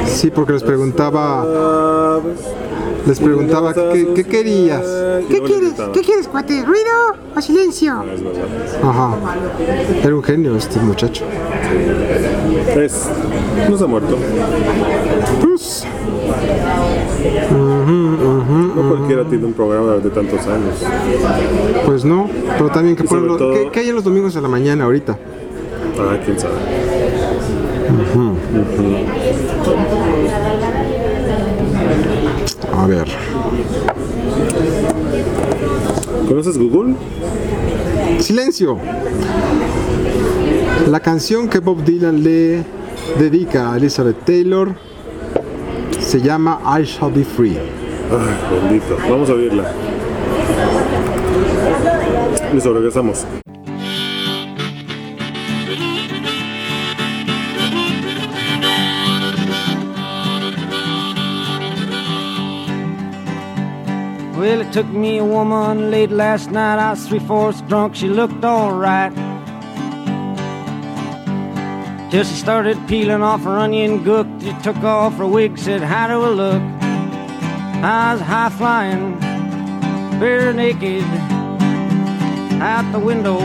Sí, 0.05 0.31
porque 0.31 0.53
les 0.53 0.63
preguntaba, 0.63 2.21
les 3.05 3.19
preguntaba 3.19 3.73
qué, 3.73 4.13
qué 4.15 4.23
querías. 4.23 4.81
¿Qué 5.29 5.41
quieres? 5.41 5.73
¿Qué 5.93 5.99
quieres, 5.99 6.29
cuate? 6.29 6.63
¿Ruido 6.63 6.91
o 7.35 7.41
silencio? 7.41 8.03
Ajá. 8.81 9.15
Era 10.01 10.15
un 10.15 10.23
genio 10.23 10.55
este 10.55 10.79
muchacho. 10.79 11.25
Es. 12.75 13.09
No 13.69 13.77
se 13.77 13.83
ha 13.83 13.87
muerto. 13.87 14.17
Pues, 15.41 15.85
No 18.75 18.89
cualquiera 18.89 19.23
tiene 19.25 19.45
un 19.45 19.53
programa 19.53 19.93
de 19.93 20.09
tantos 20.09 20.41
años. 20.47 20.75
pues 21.85 22.03
no, 22.05 22.29
pero 22.57 22.69
también 22.69 22.95
que 22.95 23.03
ponerlo. 23.03 23.37
todo- 23.37 23.53
¿qué, 23.53 23.69
qué 23.71 23.79
hay 23.81 23.89
en 23.89 23.95
los 23.95 24.03
domingos 24.03 24.33
de 24.33 24.41
la 24.41 24.47
mañana 24.47 24.85
ahorita? 24.85 25.17
Ah, 25.99 26.17
quién 26.25 26.37
sabe. 26.39 26.55
A 32.73 32.87
ver. 32.87 33.07
¿Conoces 36.27 36.57
Google? 36.57 36.95
Silencio. 38.19 38.77
La 40.87 40.99
canción 40.99 41.49
que 41.49 41.59
Bob 41.59 41.83
Dylan 41.83 42.23
le 42.23 42.63
dedica 43.17 43.73
a 43.73 43.77
Elizabeth 43.77 44.23
Taylor 44.23 44.75
se 45.99 46.21
llama 46.21 46.61
I 46.63 46.83
Shall 46.83 47.11
Be 47.11 47.23
Free. 47.23 47.57
Ay. 47.57 48.81
Vamos 49.09 49.29
a 49.29 49.33
oírla. 49.33 49.71
Listo, 52.53 52.71
regresamos. 52.71 53.25
Well, 64.37 64.61
it 64.61 64.71
took 64.71 64.85
me 64.87 65.17
a 65.17 65.25
woman 65.25 65.89
late 65.89 66.11
last 66.11 66.51
night. 66.51 66.77
I 66.77 66.91
was 66.91 67.07
three 67.07 67.19
fourths 67.19 67.61
drunk. 67.61 67.95
She 67.95 68.07
looked 68.07 68.45
all 68.45 68.71
right. 68.71 69.24
Till 72.15 72.23
she 72.23 72.35
started 72.35 72.77
peeling 72.87 73.21
off 73.21 73.43
her 73.43 73.57
onion 73.59 74.01
gook. 74.05 74.25
She 74.41 74.53
took 74.63 74.77
off 74.77 75.17
her 75.17 75.27
wig, 75.27 75.57
said, 75.57 75.81
How 75.81 76.07
do 76.07 76.21
I 76.21 76.29
look? 76.29 76.61
I 77.83 78.13
was 78.13 78.21
high 78.21 78.47
flying, 78.51 79.19
bare 80.17 80.53
naked, 80.53 81.03
out 82.61 82.89
the 82.93 82.99
window. 82.99 83.39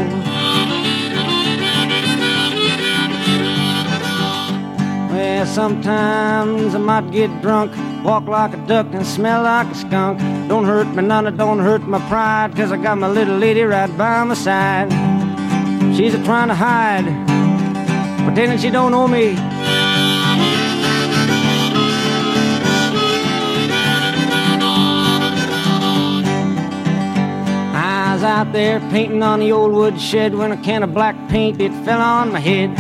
Well, 5.11 5.46
sometimes 5.46 6.72
I 6.76 6.78
might 6.78 7.11
get 7.11 7.42
drunk, 7.42 7.72
walk 8.04 8.28
like 8.28 8.54
a 8.54 8.66
duck 8.68 8.87
and 8.92 9.04
smell 9.04 9.42
like 9.42 9.66
a 9.66 9.74
skunk. 9.74 10.20
Don't 10.48 10.64
hurt 10.64 10.87
me 10.94 11.02
none, 11.02 11.26
it 11.26 11.37
don't 11.37 11.59
hurt 11.59 11.83
my 11.88 11.98
pride, 12.09 12.54
cause 12.54 12.70
I 12.70 12.76
got 12.76 12.98
my 12.98 13.09
little 13.09 13.37
lady 13.37 13.62
right 13.62 13.90
by 13.98 14.22
my 14.22 14.35
side. 14.35 14.92
She's 15.96 16.14
a 16.14 16.22
trying 16.22 16.46
to 16.46 16.54
hide, 16.54 17.29
pretending 18.40 18.59
she 18.59 18.70
don't 18.70 18.90
know 18.90 19.07
me. 19.07 19.37
I 27.74 28.14
was 28.14 28.22
out 28.22 28.50
there 28.55 28.81
painting 28.88 29.22
on 29.22 29.40
the 29.40 29.53
old 29.53 29.72
wood 29.72 30.00
shed 30.00 30.35
when 30.35 30.53
a 30.53 30.57
can 30.57 30.83
of 30.83 30.94
black 30.94 31.14
paint 31.29 31.61
it 31.61 31.70
fell 31.85 32.00
on 32.00 32.33
my 32.33 32.40
head. 32.40 32.70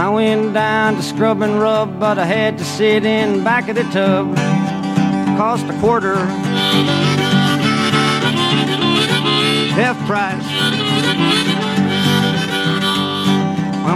I 0.00 0.08
went 0.08 0.54
down 0.54 0.96
to 0.96 1.02
scrub 1.02 1.42
and 1.42 1.60
rub, 1.60 2.00
but 2.00 2.18
I 2.18 2.24
had 2.24 2.56
to 2.56 2.64
sit 2.64 3.04
in 3.04 3.44
back 3.44 3.68
of 3.68 3.74
the 3.74 3.84
tub. 3.84 4.34
Cost 5.36 5.66
a 5.66 5.78
quarter. 5.78 6.16
Half 9.74 9.98
price. 10.06 10.71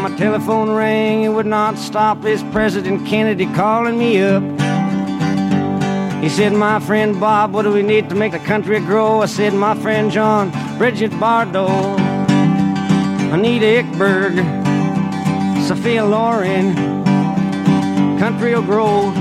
My 0.00 0.14
telephone 0.16 0.70
rang, 0.70 1.24
it 1.24 1.28
would 1.28 1.46
not 1.46 1.78
stop. 1.78 2.24
It's 2.24 2.42
President 2.52 3.06
Kennedy 3.06 3.46
calling 3.54 3.98
me 3.98 4.20
up? 4.20 4.42
He 6.22 6.28
said, 6.28 6.52
My 6.52 6.80
friend 6.80 7.18
Bob, 7.18 7.52
what 7.52 7.62
do 7.62 7.72
we 7.72 7.82
need 7.82 8.08
to 8.10 8.14
make 8.14 8.32
the 8.32 8.38
country 8.38 8.78
grow? 8.80 9.22
I 9.22 9.26
said, 9.26 9.54
My 9.54 9.74
friend 9.74 10.10
John, 10.10 10.50
Bridget 10.78 11.10
Bardot, 11.12 11.98
Anita 13.32 13.66
Ickberg, 13.66 14.36
Sophia 15.66 16.04
Loren, 16.04 16.74
Country 18.18 18.54
will 18.54 18.62
grow. 18.62 19.12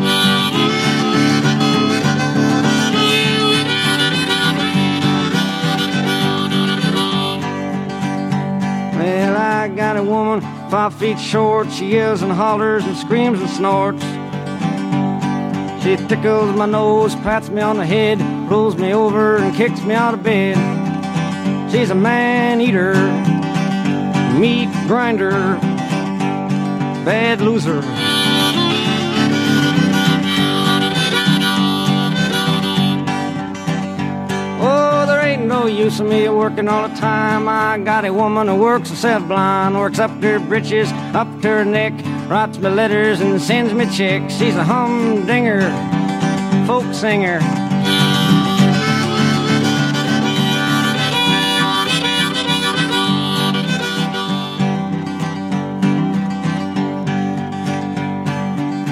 Well, 8.98 9.38
I 9.38 9.68
got 9.76 9.98
a 9.98 10.04
woman 10.04 10.55
five 10.70 10.94
feet 10.94 11.20
short. 11.20 11.72
She 11.72 11.94
yells 11.94 12.22
and 12.22 12.32
hollers 12.32 12.86
and 12.86 12.96
screams 12.98 13.40
and 13.40 13.50
snorts. 13.50 14.04
She 15.84 15.96
tickles 16.08 16.56
my 16.56 16.66
nose, 16.66 17.16
pats 17.16 17.50
me 17.50 17.62
on 17.62 17.78
the 17.78 17.86
head, 17.86 18.20
rolls 18.50 18.76
me 18.76 18.94
over, 18.94 19.38
and 19.38 19.56
kicks 19.56 19.82
me 19.82 19.94
out 19.94 20.14
of 20.14 20.24
bed. 20.24 20.56
She's 21.72 21.92
a 21.92 21.96
man 21.96 22.62
eater, 22.62 22.94
meat 24.40 24.70
grinder, 24.88 25.32
bad 27.06 27.42
loser. 27.42 27.82
No 35.48 35.68
use 35.68 36.00
of 36.00 36.08
me 36.08 36.28
working 36.30 36.68
all 36.68 36.88
the 36.88 36.96
time. 36.96 37.48
I 37.48 37.78
got 37.78 38.06
a 38.06 38.14
woman 38.14 38.48
who 38.48 38.56
works 38.56 38.90
herself 38.90 39.28
blind, 39.28 39.76
works 39.76 40.00
up 40.00 40.12
her 40.22 40.40
britches, 40.40 40.92
up 41.14 41.28
to 41.42 41.48
her 41.48 41.66
neck, 41.66 41.94
writes 42.30 42.58
me 42.58 42.70
letters 42.70 43.22
and 43.22 43.42
sends 43.42 43.74
me 43.74 43.86
checks. 43.86 44.36
She's 44.36 44.56
a 44.56 44.64
humdinger, 44.64 45.62
folk 46.66 46.92
singer. 46.94 47.40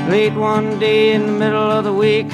Late 0.09 0.33
one 0.33 0.79
day 0.79 1.13
in 1.13 1.25
the 1.25 1.31
middle 1.31 1.71
of 1.71 1.83
the 1.83 1.93
week, 1.93 2.27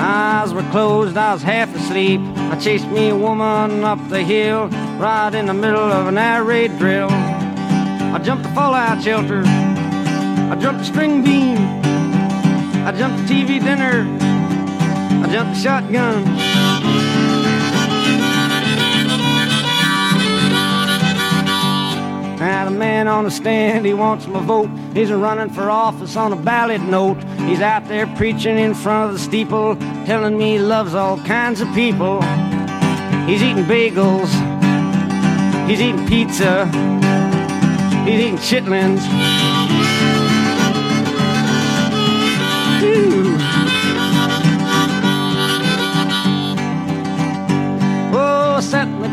eyes 0.00 0.52
were 0.52 0.68
closed, 0.70 1.16
I 1.16 1.34
was 1.34 1.42
half 1.42 1.74
asleep. 1.76 2.20
I 2.52 2.56
chased 2.56 2.86
me 2.88 3.08
a 3.08 3.16
woman 3.16 3.82
up 3.82 3.98
the 4.10 4.22
hill, 4.22 4.68
right 4.98 5.34
in 5.34 5.46
the 5.46 5.54
middle 5.54 5.90
of 5.90 6.06
an 6.06 6.18
air 6.18 6.44
raid 6.44 6.78
drill. 6.78 7.08
I 7.10 8.20
jumped 8.22 8.44
a 8.44 8.50
fallout 8.50 9.02
shelter, 9.02 9.42
I 9.46 10.58
jumped 10.60 10.82
a 10.82 10.84
string 10.84 11.24
beam, 11.24 11.56
I 12.86 12.92
jumped 12.94 13.20
a 13.20 13.32
TV 13.32 13.58
dinner, 13.58 14.06
I 15.24 15.32
jumped 15.32 15.56
a 15.56 15.60
shotgun. 15.60 17.21
Now 22.42 22.64
the 22.64 22.72
man 22.72 23.06
on 23.06 23.22
the 23.22 23.30
stand, 23.30 23.86
he 23.86 23.94
wants 23.94 24.26
my 24.26 24.40
vote. 24.44 24.68
He's 24.94 25.12
running 25.12 25.48
for 25.48 25.70
office 25.70 26.16
on 26.16 26.32
a 26.32 26.36
ballot 26.36 26.80
note. 26.80 27.22
He's 27.46 27.60
out 27.60 27.86
there 27.86 28.08
preaching 28.16 28.58
in 28.58 28.74
front 28.74 29.12
of 29.12 29.16
the 29.16 29.22
steeple, 29.22 29.76
telling 30.06 30.36
me 30.36 30.54
he 30.54 30.58
loves 30.58 30.92
all 30.92 31.18
kinds 31.18 31.60
of 31.60 31.72
people. 31.72 32.20
He's 33.28 33.44
eating 33.44 33.62
bagels. 33.62 34.28
He's 35.68 35.80
eating 35.80 36.04
pizza. 36.08 36.66
He's 38.04 38.18
eating 38.18 38.38
chitlins. 38.38 39.02
Ooh. 42.82 43.11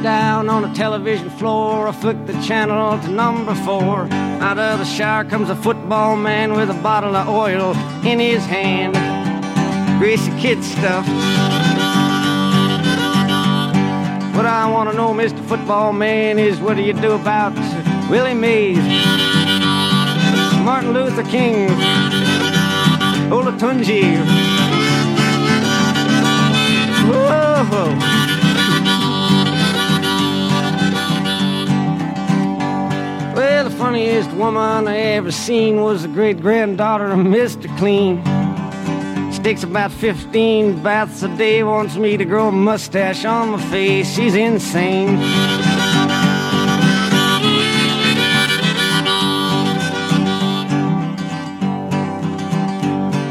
Down 0.03 0.49
on 0.49 0.63
a 0.63 0.73
television 0.73 1.29
floor. 1.29 1.88
I 1.88 1.91
flick 1.91 2.25
the 2.25 2.33
channel 2.41 2.99
to 2.99 3.07
number 3.09 3.53
four. 3.55 4.07
Out 4.41 4.57
of 4.57 4.79
the 4.79 4.85
shower 4.85 5.25
comes 5.25 5.49
a 5.49 5.55
football 5.55 6.15
man 6.15 6.53
with 6.53 6.69
a 6.69 6.81
bottle 6.81 7.15
of 7.15 7.27
oil 7.27 7.75
in 8.05 8.19
his 8.19 8.45
hand. 8.45 8.95
Greasy 9.99 10.31
kid 10.39 10.63
stuff. 10.63 11.05
What 14.35 14.45
I 14.45 14.69
want 14.71 14.89
to 14.89 14.95
know, 14.95 15.13
Mr. 15.13 15.43
Football 15.47 15.91
Man, 15.93 16.39
is 16.39 16.59
what 16.59 16.77
do 16.77 16.83
you 16.83 16.93
do 16.93 17.12
about 17.12 17.53
Willie 18.09 18.33
Mays, 18.33 18.77
Martin 20.63 20.93
Luther 20.93 21.23
King, 21.23 21.67
Olatunji? 23.29 24.15
Whoa. 27.12 28.18
Funniest 33.79 34.29
woman 34.31 34.89
I 34.89 34.97
ever 34.97 35.31
seen 35.31 35.79
was 35.81 36.01
the 36.01 36.09
great 36.09 36.41
granddaughter 36.41 37.05
of 37.05 37.19
Mr. 37.19 37.65
Clean. 37.77 38.17
She 39.31 39.39
takes 39.39 39.63
about 39.63 39.93
15 39.93 40.83
baths 40.83 41.23
a 41.23 41.29
day, 41.37 41.63
wants 41.63 41.95
me 41.95 42.17
to 42.17 42.25
grow 42.25 42.49
a 42.49 42.51
mustache 42.51 43.23
on 43.23 43.51
my 43.51 43.61
face. 43.71 44.13
She's 44.13 44.35
insane. 44.35 45.15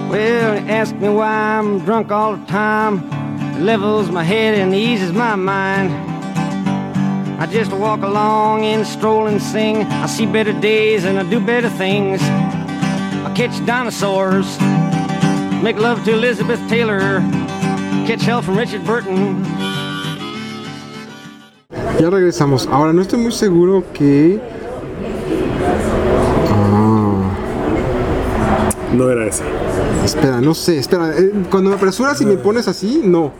Well, 0.09 0.63
he 0.63 0.71
asks 0.71 0.95
me 0.95 1.11
why 1.11 1.59
I'm 1.59 1.81
drunk 1.81 2.11
all 2.11 2.37
the 2.37 2.47
time. 2.47 3.07
It 3.57 3.65
levels 3.65 4.11
my 4.11 4.25
head 4.25 4.55
and 4.55 4.75
eases 4.75 5.13
my 5.13 5.35
mind. 5.35 6.08
I 7.39 7.47
just 7.47 7.73
walk 7.73 8.03
along 8.03 8.65
and 8.65 8.85
stroll 8.87 9.27
and 9.29 9.41
sing. 9.41 9.83
I 9.83 10.07
see 10.07 10.27
better 10.27 10.53
days 10.53 11.05
and 11.05 11.19
I 11.19 11.23
do 11.23 11.39
better 11.41 11.69
things. 11.71 12.21
I 12.23 13.33
catch 13.35 13.65
dinosaurs, 13.65 14.59
make 15.63 15.77
love 15.77 16.05
to 16.05 16.13
Elizabeth 16.15 16.59
Taylor, 16.69 17.21
catch 18.07 18.23
hell 18.23 18.43
from 18.43 18.57
Richard 18.59 18.85
Burton. 18.85 19.45
Ya 22.01 22.11
regresamos. 22.11 22.67
Ahora 22.67 22.93
no 22.93 23.03
estoy 23.03 23.19
muy 23.21 23.33
seguro 23.33 23.85
que. 23.93 24.41
Ah, 26.51 27.23
No 28.95 29.11
era 29.11 29.27
esa. 29.27 29.45
espera, 30.05 30.41
no 30.41 30.55
sé. 30.55 30.79
Espera, 30.79 31.11
eh, 31.17 31.31
cuando 31.51 31.71
me 31.71 31.77
apresuras 31.77 32.21
y 32.21 32.27
me 32.27 32.37
pones 32.37 32.67
así, 32.69 33.01
no. 33.05 33.33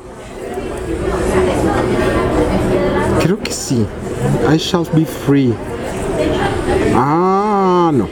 Creo 3.23 3.39
que 3.39 3.53
sí. 3.53 3.85
I 4.53 4.57
shall 4.57 4.87
be 4.95 5.05
free. 5.05 5.55
Ah, 6.95 7.91
no. 7.93 8.09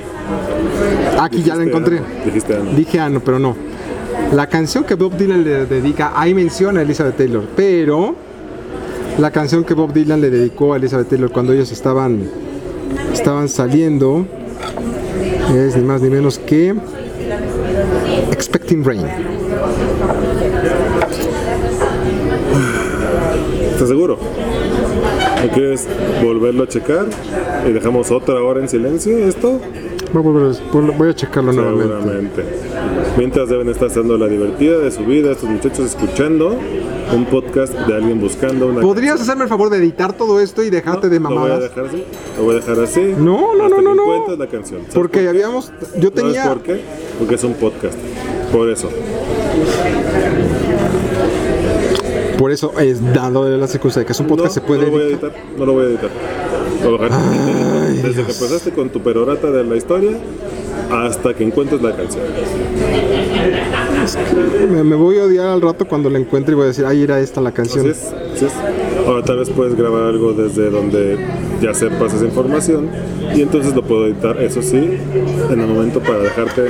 Aquí 1.21 1.43
ya 1.43 1.55
la 1.57 1.65
encontré. 1.65 1.99
Ana, 1.99 2.25
Dijiste 2.25 2.55
Ana. 2.55 2.71
Dije 2.73 3.01
ah, 3.01 3.09
no, 3.09 3.21
pero 3.21 3.39
no. 3.39 3.57
La 4.33 4.49
canción 4.49 4.85
que 4.85 4.95
Bob 4.95 5.17
Dylan 5.17 5.45
le 5.45 5.67
dedica, 5.67 6.13
ahí 6.15 6.35
menciona 6.35 6.81
a 6.81 6.83
Elizabeth 6.83 7.17
Taylor, 7.17 7.45
pero 7.55 8.15
la 9.19 9.31
canción 9.31 9.65
que 9.65 9.75
Bob 9.75 9.93
Dylan 9.93 10.21
le 10.21 10.31
dedicó 10.31 10.75
a 10.75 10.77
Elizabeth 10.77 11.09
Taylor 11.09 11.31
cuando 11.31 11.53
ellos 11.53 11.71
estaban, 11.71 12.29
estaban 13.13 13.49
saliendo 13.49 14.27
es 15.55 15.77
ni 15.77 15.85
más 15.85 16.03
ni 16.03 16.11
menos 16.11 16.39
que 16.39 16.75
Expecting 18.33 18.85
Rain. 18.85 19.07
¿Estás 23.73 23.89
seguro? 23.89 24.19
¿No 25.43 25.51
quieres 25.53 25.87
volverlo 26.23 26.65
a 26.65 26.69
checar? 26.69 27.07
¿Y 27.69 27.73
dejamos 27.73 28.11
otra 28.11 28.43
hora 28.43 28.61
en 28.61 28.69
silencio 28.69 29.17
esto? 29.19 29.61
Voy 30.13 31.09
a, 31.11 31.15
checarlo 31.15 31.53
nuevamente. 31.53 31.93
Seguramente. 31.93 32.45
Mientras 33.19 33.49
deben 33.49 33.69
estar 33.69 33.89
haciendo 33.89 34.17
la 34.17 34.29
divertida 34.29 34.79
de 34.79 34.91
su 34.91 35.05
vida, 35.05 35.33
estos 35.33 35.49
muchachos 35.51 35.81
escuchando 35.87 36.57
un 37.15 37.25
podcast 37.27 37.73
de 37.75 37.95
alguien 37.95 38.21
buscando 38.21 38.69
una. 38.69 38.81
¿Podrías 38.81 39.21
hacerme 39.21 39.43
el 39.45 39.49
favor 39.49 39.69
de 39.69 39.79
editar 39.79 40.13
todo 40.15 40.41
esto 40.41 40.63
y 40.63 40.71
dejarte 40.71 41.09
de 41.09 41.21
Lo 41.21 41.29
voy 41.29 41.37
a 41.37 41.41
mamadas? 41.41 41.63
dejar 41.63 41.85
así. 41.87 42.05
Lo 42.39 42.45
voy 42.45 42.53
a 42.55 42.59
dejar 42.59 42.81
así. 42.81 43.01
No, 43.19 43.55
no, 43.57 43.65
hasta 43.65 43.77
no, 43.77 43.83
no, 43.83 43.91
que 43.91 43.97
no. 43.97 44.03
encuentres 44.05 44.39
la 44.39 44.47
canción. 44.47 44.81
¿Sabes 44.83 44.95
Porque 44.95 45.19
por 45.19 45.23
qué? 45.25 45.29
habíamos. 45.29 45.73
Yo 45.99 46.09
¿Sabes 46.09 46.15
tenía. 46.15 46.45
por 46.49 46.63
qué? 46.63 46.81
Porque 47.19 47.35
es 47.35 47.45
un 47.45 47.55
podcast. 47.55 47.99
Por 48.53 48.71
eso. 48.71 48.89
Por 52.39 52.53
eso 52.53 52.73
es 52.79 53.03
dado 53.15 53.45
de 53.47 53.57
la 53.57 53.67
circunstancia 53.67 54.07
que 54.07 54.13
es 54.13 54.21
un 54.21 54.27
podcast 54.27 54.49
no, 54.49 54.55
se 54.55 54.61
puede 54.61 54.81
no 54.83 54.87
lo 54.87 54.93
voy 54.93 55.03
a 55.03 55.07
editar. 55.07 55.33
No 55.59 55.67
lo 55.67 55.73
voy 55.73 55.85
a 55.85 55.89
editar. 55.89 56.11
Lo 56.85 56.99
voy 56.99 57.01
a 57.01 57.09
dejar 57.09 57.89
Desde 58.03 58.25
que 58.25 58.33
empezaste 58.33 58.71
con 58.73 58.89
tu 58.91 59.01
perorata 59.01 59.51
de 59.51 59.65
la 59.65 59.77
historia 59.77 60.13
hasta 60.91 61.35
que 61.35 61.45
encuentres 61.45 61.83
la 61.83 61.97
canción. 61.97 62.25
Me, 64.71 64.85
me 64.85 64.95
voy 64.97 65.19
a 65.19 65.25
odiar 65.25 65.47
al 65.49 65.61
rato 65.63 65.87
cuando 65.87 66.11
la 66.11 66.19
encuentre 66.19 66.53
y 66.53 66.55
voy 66.57 66.65
a 66.65 66.69
decir, 66.69 66.85
ay, 66.85 67.03
era 67.03 67.19
esta 67.21 67.41
la 67.41 67.49
Así 67.49 67.57
canción. 67.57 67.91
es, 67.91 68.13
así 68.35 68.45
es. 68.45 68.53
Ahora 69.07 69.25
tal 69.25 69.39
vez 69.39 69.51
puedes 69.51 69.75
grabar 69.75 70.03
algo 70.05 70.33
desde 70.33 70.71
donde 70.71 71.19
ya 71.61 71.73
sepas 71.75 72.13
esa 72.15 72.25
información 72.25 72.89
y 73.35 73.43
entonces 73.43 73.75
lo 73.75 73.83
puedo 73.83 74.07
editar, 74.07 74.41
eso 74.43 74.63
sí, 74.63 74.77
en 75.51 75.61
el 75.61 75.67
momento 75.67 76.01
para 76.01 76.19
dejarte 76.19 76.67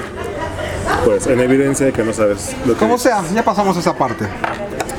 pues 1.05 1.27
en 1.27 1.41
evidencia 1.41 1.87
de 1.87 1.93
que 1.93 2.03
no 2.05 2.13
sabes 2.13 2.55
lo 2.67 2.75
que 2.75 2.79
Como 2.79 2.99
sea, 2.99 3.23
ya 3.35 3.45
pasamos 3.45 3.77
esa 3.77 3.97
parte. 3.97 4.27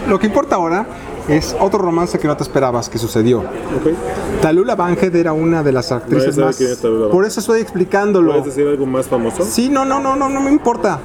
Lo 0.07 0.19
que 0.19 0.27
importa 0.27 0.55
ahora 0.55 0.85
es 1.27 1.55
otro 1.59 1.79
romance 1.79 2.17
que 2.19 2.27
no 2.27 2.37
te 2.37 2.43
esperabas 2.43 2.89
que 2.89 2.97
sucedió. 2.97 3.39
Ok. 3.39 4.41
Talula 4.41 4.75
Banhead 4.75 5.13
era 5.15 5.33
una 5.33 5.63
de 5.63 5.71
las 5.71 5.91
actrices 5.91 6.37
más. 6.37 6.59
es 6.61 6.77
Por 6.77 7.25
eso 7.25 7.39
estoy 7.39 7.61
explicándolo. 7.61 8.31
¿Puedes 8.31 8.45
decir 8.45 8.67
algo 8.67 8.85
más 8.85 9.07
famoso? 9.07 9.43
Sí, 9.43 9.69
no, 9.69 9.83
no, 9.85 9.99
no, 9.99 10.15
no, 10.15 10.29
no 10.29 10.41
me 10.41 10.51
importa. 10.51 10.99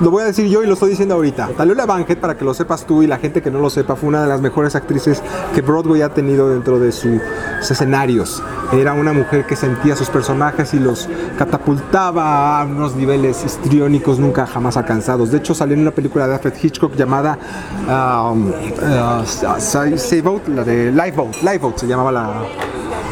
Lo 0.00 0.10
voy 0.10 0.22
a 0.22 0.26
decir 0.26 0.48
yo 0.48 0.62
y 0.62 0.66
lo 0.66 0.74
estoy 0.74 0.90
diciendo 0.90 1.14
ahorita. 1.14 1.50
Talula 1.56 1.86
Banhead, 1.86 2.18
para 2.18 2.36
que 2.36 2.44
lo 2.44 2.54
sepas 2.54 2.86
tú 2.86 3.02
y 3.02 3.06
la 3.06 3.18
gente 3.18 3.42
que 3.42 3.50
no 3.50 3.58
lo 3.58 3.70
sepa, 3.70 3.96
fue 3.96 4.08
una 4.08 4.22
de 4.22 4.28
las 4.28 4.40
mejores 4.40 4.74
actrices 4.74 5.22
que 5.54 5.60
Broadway 5.60 6.02
ha 6.02 6.10
tenido 6.10 6.48
dentro 6.50 6.78
de 6.78 6.92
sus 6.92 7.20
escenarios. 7.60 8.42
Era 8.72 8.92
una 8.92 9.12
mujer 9.12 9.46
que 9.46 9.56
sentía 9.56 9.96
sus 9.96 10.10
personajes 10.10 10.74
y 10.74 10.78
los 10.78 11.08
catapultaba 11.38 12.60
a 12.60 12.64
unos 12.64 12.94
niveles 12.94 13.44
histriónicos 13.44 14.18
nunca 14.18 14.46
jamás 14.46 14.76
alcanzados. 14.76 15.30
De 15.30 15.38
hecho, 15.38 15.54
salió 15.54 15.74
en 15.74 15.82
una 15.82 15.92
película 15.92 16.26
de 16.26 16.34
Alfred 16.34 16.54
Hitchcock 16.60 16.94
llamada 16.94 17.38
um, 17.86 18.50
uh, 18.50 19.24
Save 19.24 20.22
Boat, 20.22 20.48
la 20.48 20.64
de 20.64 20.92
Lifeboat. 20.92 21.36
Lifeboat 21.42 21.78
se 21.78 21.86
llamaba 21.86 22.12
la, 22.12 22.42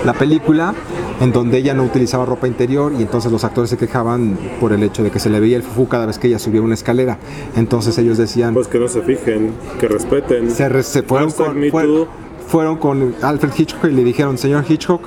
la 0.04 0.12
película 0.12 0.74
en 1.20 1.32
donde 1.32 1.59
ella 1.59 1.74
no 1.74 1.82
utilizaba 1.85 2.24
ropa 2.26 2.46
interior 2.46 2.92
y 2.96 3.02
entonces 3.02 3.32
los 3.32 3.42
actores 3.44 3.70
se 3.70 3.76
quejaban 3.76 4.38
por 4.61 4.72
el 4.72 4.82
hecho 4.82 5.02
de 5.02 5.11
que 5.11 5.18
se 5.18 5.30
le 5.30 5.40
veía 5.40 5.56
el 5.56 5.62
fufu 5.62 5.88
cada 5.88 6.06
vez 6.06 6.18
que 6.18 6.28
ella 6.28 6.38
subía 6.38 6.61
una 6.62 6.74
escalera. 6.74 7.18
Entonces 7.56 7.96
ellos 7.98 8.18
decían, 8.18 8.54
Pues 8.54 8.68
que 8.68 8.78
no 8.78 8.88
se 8.88 9.00
fijen, 9.02 9.52
que 9.80 9.88
respeten. 9.88 10.50
se, 10.50 10.68
re- 10.68 10.82
se 10.82 11.02
fueron, 11.02 11.30
con, 11.32 11.59
Me 11.59 11.70
fue- 11.70 11.85
Too. 11.85 12.06
fueron 12.48 12.76
con 12.76 13.14
Alfred 13.22 13.50
Hitchcock 13.56 13.87
y 13.87 13.92
le 13.92 14.04
dijeron, 14.04 14.37
señor 14.38 14.64
Hitchcock, 14.68 15.02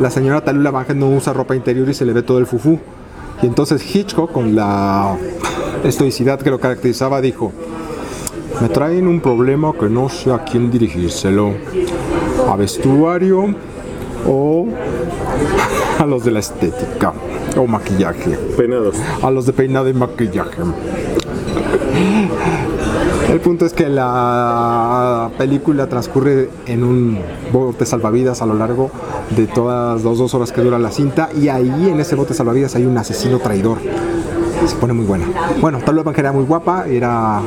la 0.00 0.10
señora 0.10 0.42
Talula 0.42 0.70
Banhead 0.70 0.96
no 0.96 1.08
usa 1.10 1.32
ropa 1.32 1.54
interior 1.54 1.88
y 1.88 1.94
se 1.94 2.04
le 2.04 2.12
ve 2.12 2.22
todo 2.22 2.38
el 2.38 2.46
fufu. 2.46 2.78
Y 3.42 3.46
entonces 3.46 3.82
Hitchcock, 3.94 4.32
con 4.32 4.54
la 4.56 5.16
estoicidad 5.84 6.40
que 6.40 6.50
lo 6.50 6.58
caracterizaba, 6.60 7.20
dijo, 7.20 7.52
me 8.60 8.68
traen 8.68 9.06
un 9.06 9.20
problema 9.20 9.72
que 9.72 9.86
no 9.88 10.08
sé 10.08 10.32
a 10.32 10.44
quién 10.44 10.70
dirigírselo, 10.70 11.52
a 12.48 12.56
vestuario 12.56 13.54
o 14.26 14.66
a 15.98 16.06
los 16.06 16.24
de 16.24 16.30
la 16.30 16.40
estética 16.40 17.12
o 17.56 17.66
maquillaje 17.66 18.30
Peinados. 18.56 18.96
a 19.22 19.30
los 19.30 19.46
de 19.46 19.52
peinado 19.52 19.88
y 19.88 19.92
maquillaje. 19.92 20.62
El 23.30 23.40
punto 23.40 23.64
es 23.64 23.72
que 23.72 23.88
la 23.88 25.30
película 25.38 25.86
transcurre 25.86 26.50
en 26.66 26.84
un 26.84 27.18
bote 27.52 27.86
salvavidas 27.86 28.42
a 28.42 28.46
lo 28.46 28.54
largo 28.54 28.90
de 29.34 29.46
todas 29.46 30.02
las 30.02 30.18
dos 30.18 30.34
horas 30.34 30.52
que 30.52 30.60
dura 30.60 30.78
la 30.78 30.90
cinta 30.90 31.30
y 31.34 31.48
ahí 31.48 31.88
en 31.88 31.98
ese 31.98 32.14
bote 32.14 32.34
salvavidas 32.34 32.74
hay 32.74 32.84
un 32.84 32.98
asesino 32.98 33.38
traidor. 33.38 33.78
Se 34.66 34.76
pone 34.76 34.92
muy 34.92 35.06
buena. 35.06 35.26
Bueno, 35.60 35.78
Talula 35.78 36.02
Banhead 36.02 36.20
era 36.20 36.32
muy 36.32 36.44
guapa, 36.44 36.86
era 36.86 37.40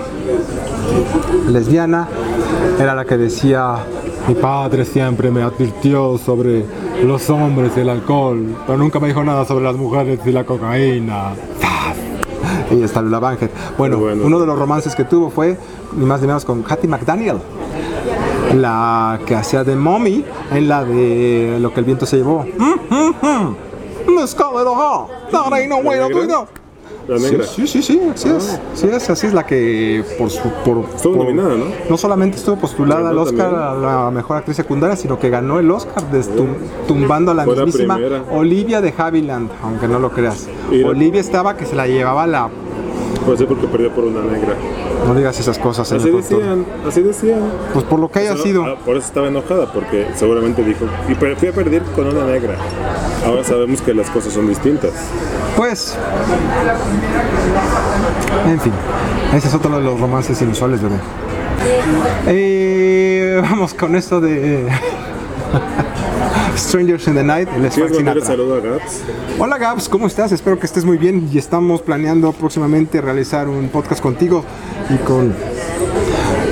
lesbiana, 1.49 2.07
era 2.79 2.95
la 2.95 3.05
que 3.05 3.17
decía 3.17 3.77
mi 4.27 4.33
padre 4.35 4.85
siempre 4.85 5.29
me 5.31 5.43
advirtió 5.43 6.17
sobre 6.17 6.65
los 7.03 7.29
hombres 7.29 7.73
y 7.77 7.81
el 7.81 7.89
alcohol, 7.89 8.55
pero 8.65 8.77
nunca 8.77 8.99
me 8.99 9.07
dijo 9.07 9.23
nada 9.23 9.45
sobre 9.45 9.63
las 9.65 9.75
mujeres 9.75 10.19
y 10.25 10.31
la 10.31 10.43
cocaína. 10.43 11.33
¡Zas! 11.59 11.95
Ella 12.71 12.85
es 12.85 12.91
Talula 12.91 13.19
Banhead. 13.19 13.49
Bueno, 13.77 13.97
Bueno. 13.97 14.23
uno 14.25 14.39
de 14.39 14.45
los 14.47 14.57
romances 14.57 14.95
que 14.95 15.03
tuvo 15.03 15.29
fue 15.29 15.57
ni 15.95 16.05
más 16.05 16.21
ni 16.21 16.27
menos 16.27 16.43
con 16.45 16.63
Hattie 16.67 16.89
McDaniel, 16.89 17.37
la 18.55 19.19
que 19.25 19.35
hacía 19.35 19.63
de 19.63 19.75
mommy 19.75 20.25
en 20.51 20.67
la 20.67 20.83
de 20.83 21.57
Lo 21.59 21.73
que 21.73 21.79
el 21.81 21.85
viento 21.85 22.05
se 22.05 22.17
llevó. 22.17 22.45
Negra? 27.07 27.45
Sí, 27.45 27.67
sí, 27.67 27.81
sí, 27.81 27.83
sí, 27.83 28.01
así 28.13 28.29
es, 28.29 28.59
sí 28.73 28.87
es, 28.87 29.09
así 29.09 29.27
es 29.27 29.33
la 29.33 29.45
que 29.45 30.03
por 30.17 30.29
su, 30.29 30.41
por, 30.63 30.79
Estuvo 30.95 31.15
por- 31.17 31.25
nominada, 31.25 31.55
¿no? 31.55 31.65
No 31.89 31.97
solamente 31.97 32.37
estuvo 32.37 32.55
postulada 32.57 33.09
al 33.09 33.17
Oscar 33.17 33.51
también. 33.51 33.89
a 33.89 34.03
la 34.05 34.11
mejor 34.11 34.37
actriz 34.37 34.57
secundaria, 34.57 34.95
sino 34.95 35.19
que 35.19 35.29
ganó 35.29 35.59
el 35.59 35.69
Oscar 35.69 36.03
tumbando 36.87 37.31
a 37.31 37.33
la 37.35 37.43
Fue 37.45 37.55
mismísima. 37.55 37.99
Olivia 38.31 38.81
de 38.81 38.93
Havilland, 38.97 39.49
aunque 39.63 39.87
no 39.87 39.99
lo 39.99 40.11
creas. 40.11 40.47
Olivia 40.85 41.21
estaba 41.21 41.55
que 41.57 41.65
se 41.65 41.75
la 41.75 41.87
llevaba 41.87 42.25
la 42.27 42.49
Pues 43.25 43.39
sí, 43.39 43.45
porque 43.47 43.67
perdió 43.67 43.91
por 43.91 44.03
una 44.03 44.21
negra. 44.21 44.53
no 45.07 45.15
digas 45.15 45.39
esas 45.39 45.57
cosas, 45.57 45.87
señor 45.87 46.01
Así 46.03 46.11
decían, 46.11 46.65
así 46.87 47.01
decían. 47.01 47.39
Pues 47.73 47.83
por 47.85 47.99
lo 47.99 48.09
que 48.09 48.19
haya 48.19 48.33
Eso- 48.33 48.43
sido. 48.43 48.63
ah, 48.65 48.75
por 48.85 48.95
eso 48.97 49.07
estaba 49.07 49.27
enojada, 49.27 49.71
porque 49.73 50.07
seguramente 50.15 50.63
dijo, 50.63 50.85
y 51.09 51.15
fui 51.15 51.47
a 51.49 51.51
perder 51.51 51.81
con 51.95 52.07
una 52.07 52.25
negra. 52.25 52.55
Ahora 53.25 53.43
sabemos 53.43 53.81
que 53.81 53.93
las 53.93 54.09
cosas 54.11 54.33
son 54.33 54.47
distintas. 54.47 54.91
Pues. 55.57 55.97
En 58.47 58.59
fin, 58.59 58.73
ese 59.33 59.47
es 59.47 59.53
otro 59.55 59.75
de 59.77 59.83
los 59.83 59.99
romances 59.99 60.39
inusuales, 60.41 60.81
bebé. 60.81 60.95
Eh, 62.27 63.39
vamos 63.41 63.73
con 63.73 63.95
esto 63.95 64.21
de. 64.21 64.67
Strangers 66.55 67.07
in 67.07 67.15
the 67.15 67.23
Night, 67.23 67.47
el 67.49 67.55
¿Quieres 67.69 67.73
Frank 67.75 67.91
mandar 67.95 68.17
el 68.17 68.23
Sinatra. 68.23 68.25
saludo 68.25 68.55
a 68.55 68.59
Gaps? 68.61 69.01
Hola 69.39 69.57
Gabs, 69.57 69.89
¿cómo 69.89 70.07
estás? 70.07 70.31
Espero 70.31 70.57
que 70.59 70.65
estés 70.65 70.85
muy 70.85 70.97
bien 70.97 71.29
y 71.31 71.37
estamos 71.37 71.81
planeando 71.81 72.31
próximamente 72.31 73.01
realizar 73.01 73.47
un 73.49 73.67
podcast 73.69 74.01
contigo 74.01 74.43
y 74.89 74.95
con, 75.05 75.33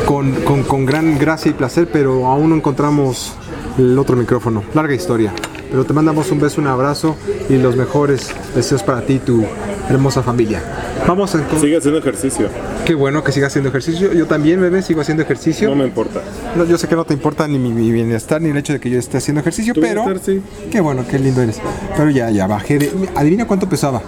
con, 0.05 0.31
con- 0.43 0.63
con 0.63 0.85
gran 0.85 1.17
gracia 1.17 1.51
y 1.51 1.53
placer, 1.53 1.87
pero 1.91 2.27
aún 2.27 2.49
no 2.49 2.55
encontramos 2.55 3.33
el 3.77 3.97
otro 3.97 4.15
micrófono. 4.15 4.63
Larga 4.73 4.93
historia. 4.93 5.33
Pero 5.71 5.85
te 5.85 5.93
mandamos 5.93 6.29
un 6.31 6.39
beso, 6.39 6.61
un 6.61 6.67
abrazo 6.67 7.15
y 7.49 7.57
los 7.57 7.75
mejores 7.75 8.31
deseos 8.53 8.83
para 8.83 9.01
ti 9.01 9.13
y 9.13 9.19
tu 9.19 9.43
hermosa 9.89 10.21
familia. 10.21 10.61
Vamos 11.07 11.35
a... 11.35 11.59
Sigue 11.59 11.77
haciendo 11.77 11.99
ejercicio. 11.99 12.47
Qué 12.85 12.95
bueno 12.95 13.23
que 13.23 13.31
sigas 13.31 13.51
haciendo 13.51 13.69
ejercicio. 13.69 14.13
Yo 14.13 14.25
también, 14.25 14.61
bebé, 14.61 14.81
sigo 14.81 15.01
haciendo 15.01 15.23
ejercicio. 15.23 15.69
No 15.69 15.75
me 15.75 15.85
importa. 15.85 16.21
No, 16.55 16.65
yo 16.65 16.77
sé 16.77 16.87
que 16.87 16.95
no 16.95 17.05
te 17.05 17.13
importa 17.13 17.47
ni 17.47 17.59
mi, 17.59 17.91
bienestar 17.91 18.41
ni 18.41 18.49
el 18.49 18.57
hecho 18.57 18.73
de 18.73 18.79
que 18.79 18.89
yo 18.89 18.99
esté 18.99 19.17
haciendo 19.17 19.41
ejercicio, 19.41 19.73
pero 19.73 20.05
sí. 20.19 20.41
qué 20.71 20.81
bueno, 20.81 21.05
qué 21.09 21.19
lindo 21.19 21.41
eres. 21.41 21.59
Pero 21.95 22.09
ya, 22.09 22.29
ya 22.29 22.47
bajé 22.47 22.79
de. 22.79 22.91
Adivina 23.15 23.45
cuánto 23.45 23.67
pesaba. 23.67 24.01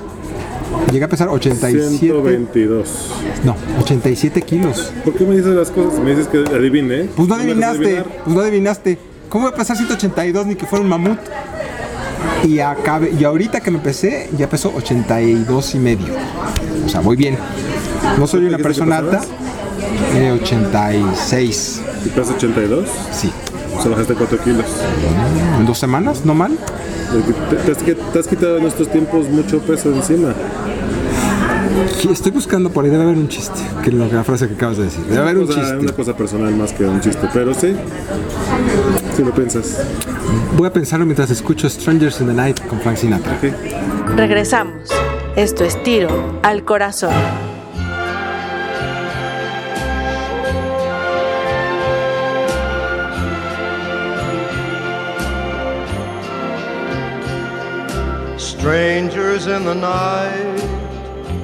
Llegué 0.92 1.06
a 1.06 1.10
pesar 1.10 1.30
87. 1.30 1.98
122. 1.98 3.12
No, 3.44 3.56
87 3.82 4.42
kilos. 4.42 4.92
¿Por 5.04 5.14
qué 5.16 5.26
me 5.26 5.36
dices 5.36 5.54
las 5.54 5.72
cosas? 5.72 6.00
Me 6.00 6.12
dices 6.12 6.28
que 6.28 6.40
adivine. 6.40 7.06
Pues 7.16 7.28
no 7.28 7.36
adivinaste, 7.36 8.04
pues 8.24 8.36
no 8.36 8.42
adivinaste. 8.42 8.98
¿Cómo 9.30 9.46
voy 9.46 9.54
a 9.54 9.58
pesar 9.58 9.78
182 9.78 10.46
ni 10.46 10.56
que 10.56 10.66
fuera 10.66 10.84
un 10.84 10.90
mamut? 10.90 11.20
Y, 12.44 12.60
acabe, 12.60 13.12
y 13.18 13.24
ahorita 13.24 13.60
que 13.62 13.72
me 13.72 13.80
pesé, 13.80 14.30
ya 14.38 14.48
pesó 14.48 14.72
82 14.76 15.76
y 15.76 15.80
medio. 15.80 16.14
O 16.86 16.90
sea, 16.90 17.02
voy 17.02 17.16
bien. 17.16 17.38
No 18.18 18.28
soy 18.28 18.46
una 18.46 18.58
persona 18.58 18.98
alta. 18.98 19.22
pesabas? 19.22 19.46
Eh, 20.16 20.32
86. 20.32 21.82
¿Y 22.06 22.10
pesas 22.10 22.36
82? 22.36 22.88
Sí. 23.12 23.32
O 23.78 23.82
sea, 23.82 23.92
bajaste 23.92 24.14
4 24.14 24.38
kilos. 24.44 24.66
¿En 25.60 25.66
dos 25.66 25.78
semanas? 25.78 26.24
¿No 26.26 26.34
mal? 26.34 26.58
Te, 27.50 27.56
te 27.58 27.72
has, 27.72 27.78
te 28.14 28.20
has 28.20 28.28
quitado 28.28 28.58
en 28.58 28.66
estos 28.66 28.90
tiempos 28.90 29.28
mucho 29.30 29.60
peso 29.60 29.94
encima. 29.94 30.34
Estoy 32.10 32.32
buscando 32.32 32.70
por 32.70 32.86
ahí, 32.86 32.92
debe 32.92 33.04
haber 33.04 33.18
un 33.18 33.28
chiste, 33.28 33.60
que 33.84 33.90
es 33.90 33.96
la 33.96 34.24
frase 34.24 34.48
que 34.48 34.54
acabas 34.54 34.78
de 34.78 34.86
decir. 34.86 35.04
Debe 35.06 35.22
haber 35.22 35.38
un 35.38 35.48
chiste. 35.48 35.78
una 35.78 35.92
cosa 35.92 36.16
personal 36.16 36.56
más 36.56 36.72
que 36.72 36.86
un 36.86 37.02
chiste, 37.02 37.28
pero 37.34 37.54
sí, 37.54 37.76
si 39.16 39.24
lo 39.24 39.32
piensas. 39.34 39.82
Voy 40.56 40.68
a 40.68 40.74
pensarlo 40.74 41.06
mientras 41.06 41.30
escucho 41.32 41.70
Strangers 41.70 42.22
in 42.22 42.28
the 42.28 42.34
Night 42.34 42.66
con 42.68 42.80
Frank 42.80 42.98
Sinatra. 42.98 43.34
Ok. 43.34 44.16
Regresamos. 44.16 44.90
Esto 45.36 45.66
es 45.66 45.84
tiro 45.84 46.40
al 46.44 46.64
corazón. 46.64 47.12
Strangers 58.38 59.48
in 59.48 59.66
the 59.66 59.76
night, 59.76 60.64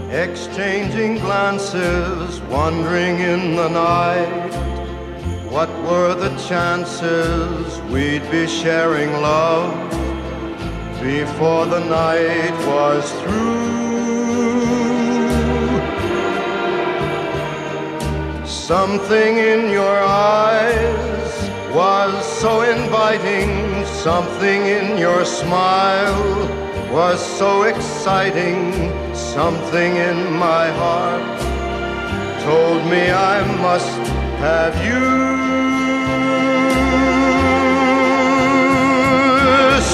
exchanging 0.09 1.19
glances, 1.19 2.39
wandering 2.49 3.19
in 3.19 3.57
the 3.57 3.67
night. 3.67 4.51
What 5.49 5.69
were 5.83 6.15
the 6.15 6.33
chances 6.47 7.81
we'd 7.91 8.23
be 8.31 8.47
sharing 8.47 9.11
love 9.21 9.73
before 11.03 11.65
the 11.65 11.81
night 11.81 12.53
was 12.65 13.11
through? 13.21 13.80
Something 18.77 19.35
in 19.37 19.69
your 19.69 19.99
eyes 19.99 21.33
was 21.75 22.25
so 22.39 22.61
inviting, 22.61 23.83
something 23.85 24.61
in 24.65 24.97
your 24.97 25.25
smile 25.25 26.47
was 26.89 27.19
so 27.19 27.63
exciting, 27.63 28.71
something 29.13 29.97
in 29.97 30.31
my 30.31 30.67
heart 30.81 31.41
told 32.43 32.85
me 32.89 33.11
I 33.11 33.43
must 33.59 33.99
have 34.39 34.75
you. 34.87 35.03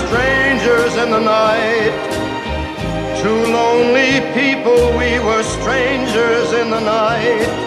Strangers 0.03 0.93
in 1.03 1.09
the 1.09 1.23
night, 1.39 1.97
two 3.23 3.41
lonely 3.59 4.21
people, 4.37 4.79
we 5.01 5.17
were 5.27 5.41
strangers 5.41 6.53
in 6.53 6.69
the 6.69 6.79
night. 6.79 7.66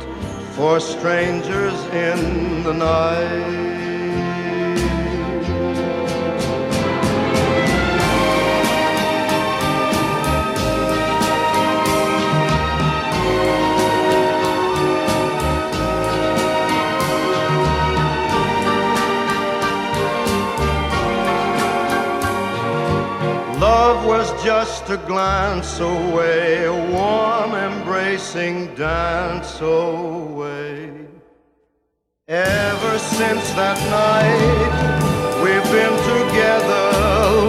for 0.51 0.79
strangers 0.79 1.79
in 1.93 2.63
the 2.63 2.73
night. 2.73 3.61
Love 23.57 24.05
was 24.05 24.43
just 24.43 24.89
a 24.89 24.97
glance 24.97 25.79
away, 25.79 26.65
a 26.65 26.73
warm 26.91 27.53
embracing 27.53 28.73
dance 28.75 29.61
away. 29.61 30.10
Ever 32.43 32.97
since 32.97 33.51
that 33.51 33.77
night, 33.91 34.73
we've 35.43 35.69
been 35.69 35.95
together, 36.09 36.85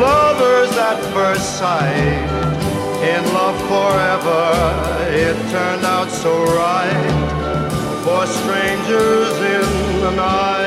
lovers 0.05 0.77
at 0.77 1.01
first 1.15 1.57
sight. 1.59 2.29
In 3.01 3.25
love 3.33 3.57
forever, 3.73 4.45
it 5.09 5.37
turned 5.51 5.87
out 5.87 6.11
so 6.11 6.45
right 6.45 7.13
for 8.05 8.27
strangers 8.27 9.35
in 9.57 10.01
the 10.03 10.11
night. 10.11 10.62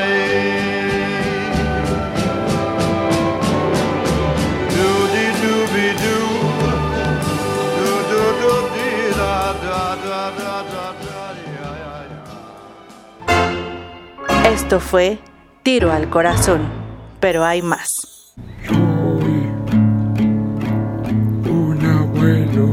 Esto 14.66 14.80
fue 14.80 15.20
tiro 15.62 15.92
al 15.92 16.10
corazón. 16.10 16.62
Pero 17.20 17.44
hay 17.44 17.62
más. 17.62 18.34
Soy 18.66 18.74
un 21.48 21.86
abuelo 21.86 22.66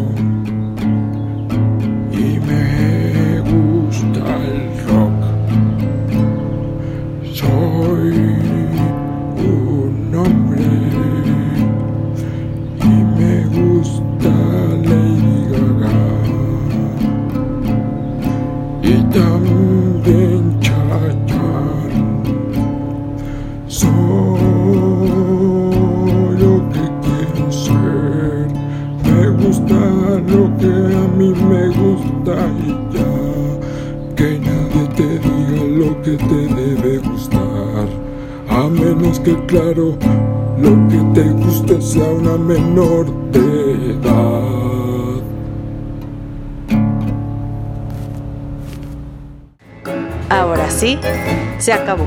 se 51.64 51.72
acabó. 51.72 52.06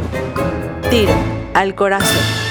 Tiro 0.91 1.15
al 1.55 1.75
corazón. 1.75 2.46